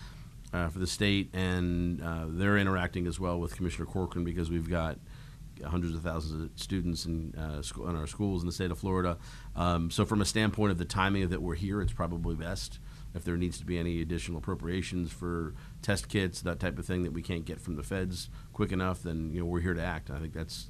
for 0.53 0.79
the 0.79 0.87
state, 0.87 1.31
and 1.33 2.01
they're 2.39 2.59
interacting 2.59 3.07
as 3.07 3.21
well 3.21 3.39
with 3.39 3.55
Commissioner 3.57 3.87
Corcoran 3.87 4.25
because 4.25 4.51
we've 4.51 4.69
got 4.69 4.99
hundreds 5.65 5.95
of 5.95 6.03
thousands 6.03 6.43
of 6.43 6.59
students 6.59 7.05
in, 7.05 7.35
school, 7.63 7.89
in 7.89 7.95
our 7.95 8.07
schools 8.07 8.43
in 8.43 8.47
the 8.47 8.53
state 8.53 8.71
of 8.71 8.79
Florida. 8.79 9.19
Um, 9.55 9.91
so, 9.91 10.05
from 10.05 10.21
a 10.21 10.25
standpoint 10.25 10.73
of 10.73 10.79
the 10.79 10.85
timing 10.85 11.29
that 11.29 11.43
we're 11.43 11.55
here, 11.55 11.81
it's 11.81 11.93
probably 11.93 12.35
best. 12.35 12.81
if 13.15 13.25
there 13.25 13.37
needs 13.37 13.59
to 13.59 13.65
be 13.65 13.79
any 13.79 14.01
additional 14.01 14.39
appropriations 14.39 15.13
for 15.13 15.55
test 15.83 16.09
kits, 16.09 16.43
that 16.43 16.59
type 16.61 16.79
of 16.79 16.87
thing 16.87 17.03
that 17.05 17.13
we 17.13 17.23
can't 17.23 17.45
get 17.45 17.61
from 17.61 17.77
the 17.77 17.83
feds 17.83 18.29
quick 18.53 18.73
enough, 18.73 19.03
then 19.03 19.33
you 19.33 19.41
know 19.41 19.47
we're 19.47 19.61
here 19.61 19.75
to 19.75 19.83
act. 19.83 20.11
I 20.11 20.19
think 20.19 20.33
that's. 20.33 20.69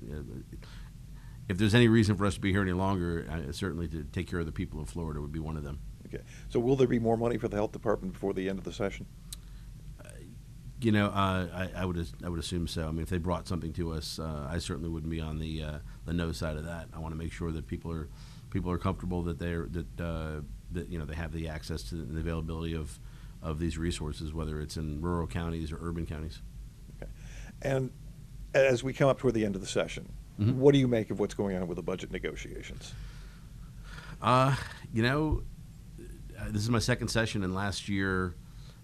If 1.51 1.59
there's 1.59 1.75
any 1.75 1.89
reason 1.89 2.17
for 2.17 2.27
us 2.27 2.35
to 2.35 2.41
be 2.41 2.53
here 2.53 2.63
any 2.63 2.73
longer, 2.73 3.27
uh, 3.29 3.51
certainly 3.51 3.89
to 3.89 4.05
take 4.05 4.31
care 4.31 4.39
of 4.39 4.47
the 4.47 4.53
people 4.53 4.81
of 4.81 4.89
Florida 4.89 5.21
would 5.21 5.33
be 5.33 5.41
one 5.41 5.57
of 5.57 5.65
them. 5.65 5.81
Okay. 6.07 6.23
So 6.49 6.61
will 6.61 6.77
there 6.77 6.87
be 6.87 7.01
more 7.01 7.17
money 7.17 7.39
for 7.39 7.49
the 7.49 7.57
health 7.57 7.73
department 7.73 8.13
before 8.13 8.33
the 8.33 8.49
end 8.49 8.59
of 8.59 8.65
the 8.65 8.73
session? 8.73 9.07
You 10.81 10.93
know, 10.93 11.07
uh, 11.07 11.69
I, 11.77 11.83
I, 11.83 11.85
would 11.85 12.09
I 12.25 12.29
would 12.29 12.39
assume 12.39 12.67
so. 12.67 12.89
I 12.89 12.91
mean, 12.91 13.03
if 13.03 13.11
they 13.11 13.19
brought 13.19 13.47
something 13.47 13.73
to 13.75 13.93
us, 13.93 14.19
uh, 14.19 14.49
I 14.49 14.59
certainly 14.59 14.89
wouldn't 14.89 15.11
be 15.11 15.21
on 15.21 15.39
the 15.39 15.63
uh, 15.63 15.79
the 16.07 16.15
no 16.15 16.33
side 16.33 16.57
of 16.57 16.65
that. 16.65 16.87
I 16.95 17.01
want 17.01 17.13
to 17.13 17.19
make 17.19 17.33
sure 17.33 17.53
that 17.53 17.67
people 17.67 17.93
are 17.93 18.09
people 18.49 18.71
are 18.71 18.79
comfortable 18.79 19.23
that 19.25 19.39
they're 19.39 19.67
that 19.73 20.01
uh, 20.01 20.41
that 20.73 20.89
you 20.89 20.99
know 20.99 21.05
they 21.05 21.17
have 21.17 21.33
the 21.33 21.49
access 21.49 21.83
to 21.91 21.97
the 21.97 22.21
availability 22.21 22.75
of 22.75 22.99
of 23.43 23.59
these 23.59 23.77
resources, 23.77 24.33
whether 24.33 24.59
it's 24.59 24.79
in 24.79 25.03
rural 25.03 25.27
counties 25.27 25.71
or 25.71 25.79
urban 25.83 26.07
counties. 26.07 26.41
Okay, 26.97 27.11
and 27.61 27.91
as 28.55 28.83
we 28.83 28.95
come 28.95 29.11
up 29.11 29.19
toward 29.19 29.35
the 29.35 29.45
end 29.45 29.57
of 29.57 29.61
the 29.61 29.67
session, 29.67 30.11
mm-hmm. 30.41 30.59
what 30.59 30.73
do 30.73 30.79
you 30.79 30.89
make 30.89 31.11
of 31.11 31.21
what's 31.21 31.35
going 31.35 31.57
on 31.57 31.69
with 31.69 31.77
the 31.77 31.83
budget 31.83 32.11
negotiations? 32.11 32.95
Uh, 34.23 34.55
you 34.93 35.03
know, 35.03 35.43
uh, 35.99 36.45
this 36.49 36.63
is 36.63 36.71
my 36.71 36.79
second 36.79 37.09
session, 37.09 37.43
and 37.43 37.55
last 37.55 37.89
year 37.89 38.35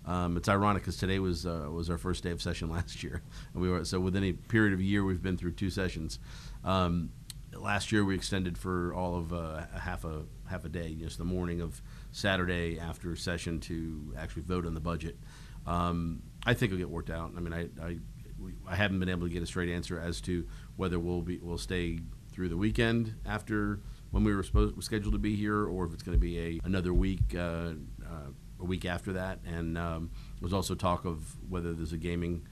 um, 0.07 0.37
it's 0.37 0.49
ironic 0.49 0.83
because 0.83 0.97
today 0.97 1.19
was 1.19 1.47
uh, 1.47 1.69
was 1.71 1.91
our 1.91 1.99
first 1.99 2.23
day 2.23 2.31
of 2.31 2.41
session 2.41 2.71
last 2.79 3.03
year, 3.03 3.23
and 3.53 3.63
we 3.63 3.69
were 3.69 3.85
so 3.85 3.99
within 4.01 4.25
a 4.25 4.33
period 4.33 4.73
of 4.73 4.81
a 4.81 4.85
year 4.85 5.05
we've 5.05 5.23
been 5.23 5.37
through 5.37 5.53
two 5.53 5.71
sessions. 5.71 6.19
Um, 6.65 7.11
last 7.53 7.91
year 7.91 8.05
we 8.05 8.15
extended 8.15 8.57
for 8.57 8.95
all 8.95 9.17
of 9.17 9.33
uh, 9.33 9.63
a 9.75 9.81
half 9.81 10.05
a 10.05 10.23
half 10.49 10.65
a 10.65 10.69
day, 10.69 10.95
just 10.95 11.19
the 11.19 11.25
morning 11.25 11.61
of 11.61 11.83
Saturday 12.13 12.79
after 12.79 13.17
session 13.17 13.61
to 13.61 14.15
actually 14.17 14.43
vote 14.43 14.65
on 14.65 14.75
the 14.75 14.81
budget. 14.81 15.19
Um, 15.67 16.23
I 16.45 16.55
think 16.55 16.71
it'll 16.71 16.79
get 16.79 16.91
worked 16.91 17.11
out. 17.11 17.33
I 17.37 17.41
mean, 17.41 17.53
I, 17.53 17.85
I, 17.85 17.99
we, 18.39 18.53
I 18.69 18.77
haven't 18.77 19.01
been 19.01 19.09
able 19.09 19.27
to 19.27 19.33
get 19.33 19.43
a 19.43 19.47
straight 19.47 19.69
answer 19.69 19.99
as 19.99 20.21
to 20.23 20.47
whether 20.77 20.99
we'll 20.99 21.23
be 21.23 21.39
we'll 21.39 21.59
stay 21.59 22.01
through 22.33 22.49
the 22.49 22.57
weekend 22.57 23.15
after 23.25 23.81
when 24.11 24.25
we 24.25 24.35
were 24.35 24.43
supposed 24.43 24.83
scheduled 24.83 25.15
to 25.15 25.19
be 25.19 25.37
here, 25.37 25.65
or 25.67 25.87
if 25.87 25.93
it's 25.93 26.03
going 26.03 26.17
to 26.17 26.21
be 26.21 26.39
a 26.39 26.61
another 26.65 26.93
week. 26.95 27.35
Uh, 27.35 27.73
uh, 28.05 28.31
a 28.59 28.65
week 28.65 28.85
after 28.85 29.13
that, 29.13 29.39
and 29.45 29.77
um, 29.77 30.11
there 30.39 30.47
was 30.47 30.55
also 30.55 30.75
talk 30.75 31.05
of 31.05 31.37
whether 31.49 31.75
there's 31.75 31.93
a 31.93 31.99
gaming 31.99 32.47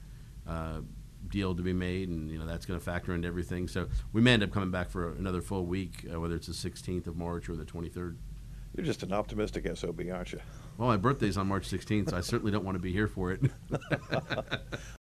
uh, 0.47 0.81
deal 1.29 1.55
to 1.55 1.63
be 1.63 1.73
made, 1.73 2.09
and 2.09 2.29
you 2.29 2.37
know 2.37 2.45
that's 2.45 2.65
going 2.65 2.79
to 2.79 2.83
factor 2.83 3.13
into 3.13 3.27
everything. 3.27 3.67
So 3.67 3.87
we 4.13 4.21
may 4.21 4.33
end 4.33 4.43
up 4.43 4.51
coming 4.51 4.71
back 4.71 4.89
for 4.89 5.13
another 5.13 5.41
full 5.41 5.65
week, 5.65 6.05
uh, 6.11 6.19
whether 6.19 6.35
it's 6.35 6.47
the 6.47 6.53
16th 6.53 7.07
of 7.07 7.17
March 7.17 7.49
or 7.49 7.55
the 7.55 7.65
23rd. 7.65 8.17
You're 8.75 8.85
just 8.85 9.03
an 9.03 9.13
optimistic 9.13 9.65
SOB, 9.75 10.01
aren't 10.11 10.33
you? 10.33 10.41
Well, 10.77 10.89
my 10.89 10.97
birthday's 10.97 11.37
on 11.37 11.47
March 11.47 11.69
16th, 11.69 12.09
so 12.09 12.17
I 12.17 12.21
certainly 12.21 12.51
don't 12.51 12.65
want 12.65 12.75
to 12.75 12.81
be 12.81 12.91
here 12.91 13.07
for 13.07 13.31
it. 13.31 13.41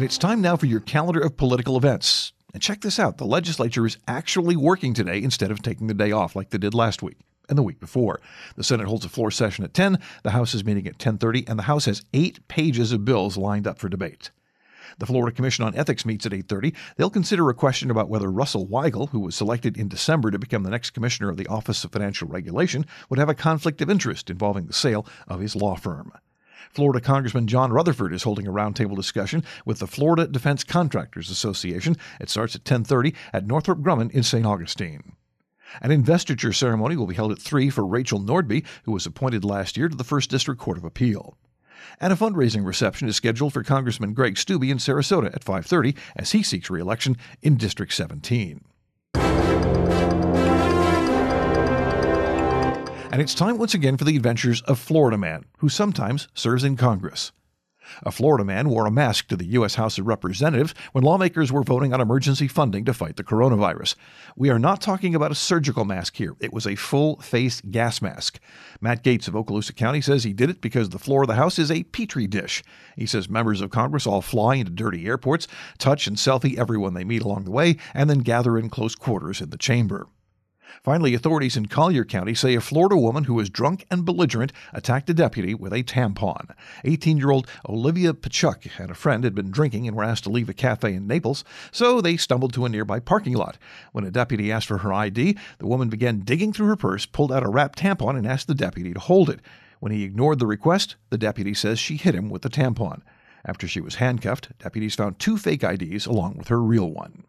and 0.00 0.06
it's 0.06 0.16
time 0.16 0.40
now 0.40 0.56
for 0.56 0.64
your 0.64 0.80
calendar 0.80 1.20
of 1.20 1.36
political 1.36 1.76
events. 1.76 2.32
And 2.54 2.62
check 2.62 2.80
this 2.80 2.98
out 2.98 3.18
the 3.18 3.26
legislature 3.26 3.84
is 3.84 3.98
actually 4.08 4.56
working 4.56 4.94
today 4.94 5.22
instead 5.22 5.50
of 5.50 5.60
taking 5.60 5.88
the 5.88 5.94
day 5.94 6.10
off 6.10 6.34
like 6.34 6.48
they 6.48 6.56
did 6.56 6.72
last 6.72 7.02
week 7.02 7.18
and 7.50 7.58
the 7.58 7.62
week 7.62 7.78
before. 7.78 8.18
The 8.56 8.64
Senate 8.64 8.86
holds 8.86 9.04
a 9.04 9.10
floor 9.10 9.30
session 9.30 9.62
at 9.62 9.74
10, 9.74 9.98
the 10.22 10.30
House 10.30 10.54
is 10.54 10.64
meeting 10.64 10.86
at 10.86 10.98
10:30, 10.98 11.46
and 11.46 11.58
the 11.58 11.64
House 11.64 11.84
has 11.84 12.02
8 12.14 12.48
pages 12.48 12.92
of 12.92 13.04
bills 13.04 13.36
lined 13.36 13.66
up 13.66 13.78
for 13.78 13.90
debate. 13.90 14.30
The 14.98 15.04
Florida 15.04 15.36
Commission 15.36 15.66
on 15.66 15.76
Ethics 15.76 16.06
meets 16.06 16.24
at 16.24 16.32
8:30. 16.32 16.72
They'll 16.96 17.10
consider 17.10 17.50
a 17.50 17.54
question 17.54 17.90
about 17.90 18.08
whether 18.08 18.30
Russell 18.30 18.66
Weigel, 18.66 19.10
who 19.10 19.20
was 19.20 19.34
selected 19.34 19.76
in 19.76 19.88
December 19.88 20.30
to 20.30 20.38
become 20.38 20.62
the 20.62 20.70
next 20.70 20.92
commissioner 20.92 21.28
of 21.28 21.36
the 21.36 21.46
Office 21.48 21.84
of 21.84 21.92
Financial 21.92 22.26
Regulation, 22.26 22.86
would 23.10 23.18
have 23.18 23.28
a 23.28 23.34
conflict 23.34 23.82
of 23.82 23.90
interest 23.90 24.30
involving 24.30 24.64
the 24.64 24.72
sale 24.72 25.06
of 25.28 25.40
his 25.40 25.54
law 25.54 25.76
firm. 25.76 26.10
Florida 26.70 27.00
Congressman 27.00 27.46
John 27.46 27.72
Rutherford 27.72 28.12
is 28.12 28.24
holding 28.24 28.46
a 28.46 28.52
roundtable 28.52 28.96
discussion 28.96 29.44
with 29.64 29.78
the 29.78 29.86
Florida 29.86 30.26
Defense 30.26 30.64
Contractors 30.64 31.30
Association. 31.30 31.96
It 32.20 32.30
starts 32.30 32.54
at 32.54 32.64
10:30 32.64 33.14
at 33.32 33.46
Northrop 33.46 33.80
Grumman 33.80 34.10
in 34.10 34.22
St. 34.22 34.46
Augustine. 34.46 35.16
An 35.80 35.90
investiture 35.90 36.52
ceremony 36.52 36.96
will 36.96 37.06
be 37.06 37.14
held 37.14 37.32
at 37.32 37.40
3 37.40 37.70
for 37.70 37.86
Rachel 37.86 38.20
Nordby, 38.20 38.64
who 38.84 38.92
was 38.92 39.06
appointed 39.06 39.44
last 39.44 39.76
year 39.76 39.88
to 39.88 39.96
the 39.96 40.04
1st 40.04 40.28
District 40.28 40.60
Court 40.60 40.76
of 40.76 40.84
Appeal. 40.84 41.36
And 42.00 42.12
a 42.12 42.16
fundraising 42.16 42.66
reception 42.66 43.08
is 43.08 43.16
scheduled 43.16 43.52
for 43.52 43.62
Congressman 43.62 44.12
Greg 44.12 44.34
Steube 44.34 44.70
in 44.70 44.78
Sarasota 44.78 45.34
at 45.34 45.44
5:30 45.44 45.96
as 46.16 46.32
he 46.32 46.42
seeks 46.42 46.70
re-election 46.70 47.16
in 47.40 47.56
District 47.56 47.92
17. 47.92 48.64
And 53.12 53.20
it's 53.20 53.34
time 53.34 53.58
once 53.58 53.74
again 53.74 53.96
for 53.96 54.04
the 54.04 54.14
adventures 54.14 54.62
of 54.62 54.78
Florida 54.78 55.18
Man, 55.18 55.44
who 55.58 55.68
sometimes 55.68 56.28
serves 56.32 56.62
in 56.62 56.76
Congress. 56.76 57.32
A 58.04 58.12
Florida 58.12 58.44
man 58.44 58.68
wore 58.68 58.86
a 58.86 58.90
mask 58.90 59.26
to 59.28 59.36
the 59.36 59.46
U.S. 59.46 59.74
House 59.74 59.98
of 59.98 60.06
Representatives 60.06 60.74
when 60.92 61.02
lawmakers 61.02 61.50
were 61.50 61.64
voting 61.64 61.92
on 61.92 62.00
emergency 62.00 62.46
funding 62.46 62.84
to 62.84 62.94
fight 62.94 63.16
the 63.16 63.24
coronavirus. 63.24 63.96
We 64.36 64.48
are 64.48 64.60
not 64.60 64.80
talking 64.80 65.16
about 65.16 65.32
a 65.32 65.34
surgical 65.34 65.84
mask 65.84 66.14
here. 66.14 66.36
It 66.38 66.52
was 66.52 66.68
a 66.68 66.76
full 66.76 67.16
face 67.16 67.60
gas 67.62 68.00
mask. 68.00 68.38
Matt 68.80 69.02
Gaetz 69.02 69.26
of 69.26 69.34
Okaloosa 69.34 69.74
County 69.74 70.00
says 70.00 70.22
he 70.22 70.32
did 70.32 70.48
it 70.48 70.60
because 70.60 70.90
the 70.90 70.98
floor 71.00 71.22
of 71.22 71.28
the 71.28 71.34
House 71.34 71.58
is 71.58 71.72
a 71.72 71.82
petri 71.82 72.28
dish. 72.28 72.62
He 72.96 73.06
says 73.06 73.28
members 73.28 73.60
of 73.60 73.70
Congress 73.70 74.06
all 74.06 74.22
fly 74.22 74.54
into 74.54 74.70
dirty 74.70 75.06
airports, 75.06 75.48
touch 75.78 76.06
and 76.06 76.16
selfie 76.16 76.56
everyone 76.56 76.94
they 76.94 77.02
meet 77.02 77.22
along 77.22 77.42
the 77.42 77.50
way, 77.50 77.76
and 77.92 78.08
then 78.08 78.20
gather 78.20 78.56
in 78.56 78.70
close 78.70 78.94
quarters 78.94 79.40
in 79.40 79.50
the 79.50 79.58
chamber. 79.58 80.06
Finally, 80.82 81.14
authorities 81.14 81.56
in 81.56 81.66
Collier 81.66 82.04
County 82.04 82.34
say 82.34 82.54
a 82.54 82.60
Florida 82.60 82.96
woman 82.96 83.24
who 83.24 83.34
was 83.34 83.50
drunk 83.50 83.84
and 83.90 84.04
belligerent 84.04 84.52
attacked 84.72 85.10
a 85.10 85.14
deputy 85.14 85.54
with 85.54 85.72
a 85.72 85.82
tampon. 85.82 86.54
18 86.84 87.16
year 87.16 87.30
old 87.30 87.46
Olivia 87.68 88.12
Pachuk 88.12 88.70
and 88.78 88.90
a 88.90 88.94
friend 88.94 89.24
had 89.24 89.34
been 89.34 89.50
drinking 89.50 89.86
and 89.86 89.96
were 89.96 90.04
asked 90.04 90.24
to 90.24 90.30
leave 90.30 90.48
a 90.48 90.54
cafe 90.54 90.94
in 90.94 91.06
Naples, 91.06 91.44
so 91.70 92.00
they 92.00 92.16
stumbled 92.16 92.52
to 92.54 92.64
a 92.64 92.68
nearby 92.68 93.00
parking 93.00 93.34
lot. 93.34 93.58
When 93.92 94.04
a 94.04 94.10
deputy 94.10 94.50
asked 94.50 94.68
for 94.68 94.78
her 94.78 94.92
ID, 94.92 95.36
the 95.58 95.66
woman 95.66 95.88
began 95.88 96.20
digging 96.20 96.52
through 96.52 96.68
her 96.68 96.76
purse, 96.76 97.06
pulled 97.06 97.32
out 97.32 97.44
a 97.44 97.48
wrapped 97.48 97.78
tampon, 97.78 98.16
and 98.16 98.26
asked 98.26 98.46
the 98.46 98.54
deputy 98.54 98.92
to 98.94 99.00
hold 99.00 99.28
it. 99.28 99.40
When 99.80 99.92
he 99.92 100.04
ignored 100.04 100.38
the 100.38 100.46
request, 100.46 100.96
the 101.08 101.18
deputy 101.18 101.54
says 101.54 101.78
she 101.78 101.96
hit 101.96 102.14
him 102.14 102.28
with 102.28 102.42
the 102.42 102.50
tampon. 102.50 103.02
After 103.44 103.66
she 103.66 103.80
was 103.80 103.96
handcuffed, 103.96 104.50
deputies 104.58 104.94
found 104.94 105.18
two 105.18 105.38
fake 105.38 105.64
IDs 105.64 106.06
along 106.06 106.36
with 106.36 106.48
her 106.48 106.62
real 106.62 106.90
one. 106.90 107.24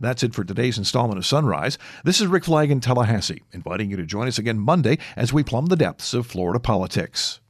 That's 0.00 0.22
it 0.22 0.34
for 0.34 0.44
today's 0.44 0.78
installment 0.78 1.18
of 1.18 1.26
Sunrise. 1.26 1.78
This 2.04 2.20
is 2.20 2.26
Rick 2.26 2.44
Flagg 2.44 2.70
in 2.70 2.80
Tallahassee, 2.80 3.42
inviting 3.52 3.90
you 3.90 3.96
to 3.96 4.06
join 4.06 4.28
us 4.28 4.38
again 4.38 4.58
Monday 4.58 4.98
as 5.16 5.32
we 5.32 5.42
plumb 5.42 5.66
the 5.66 5.76
depths 5.76 6.14
of 6.14 6.26
Florida 6.26 6.60
politics. 6.60 7.40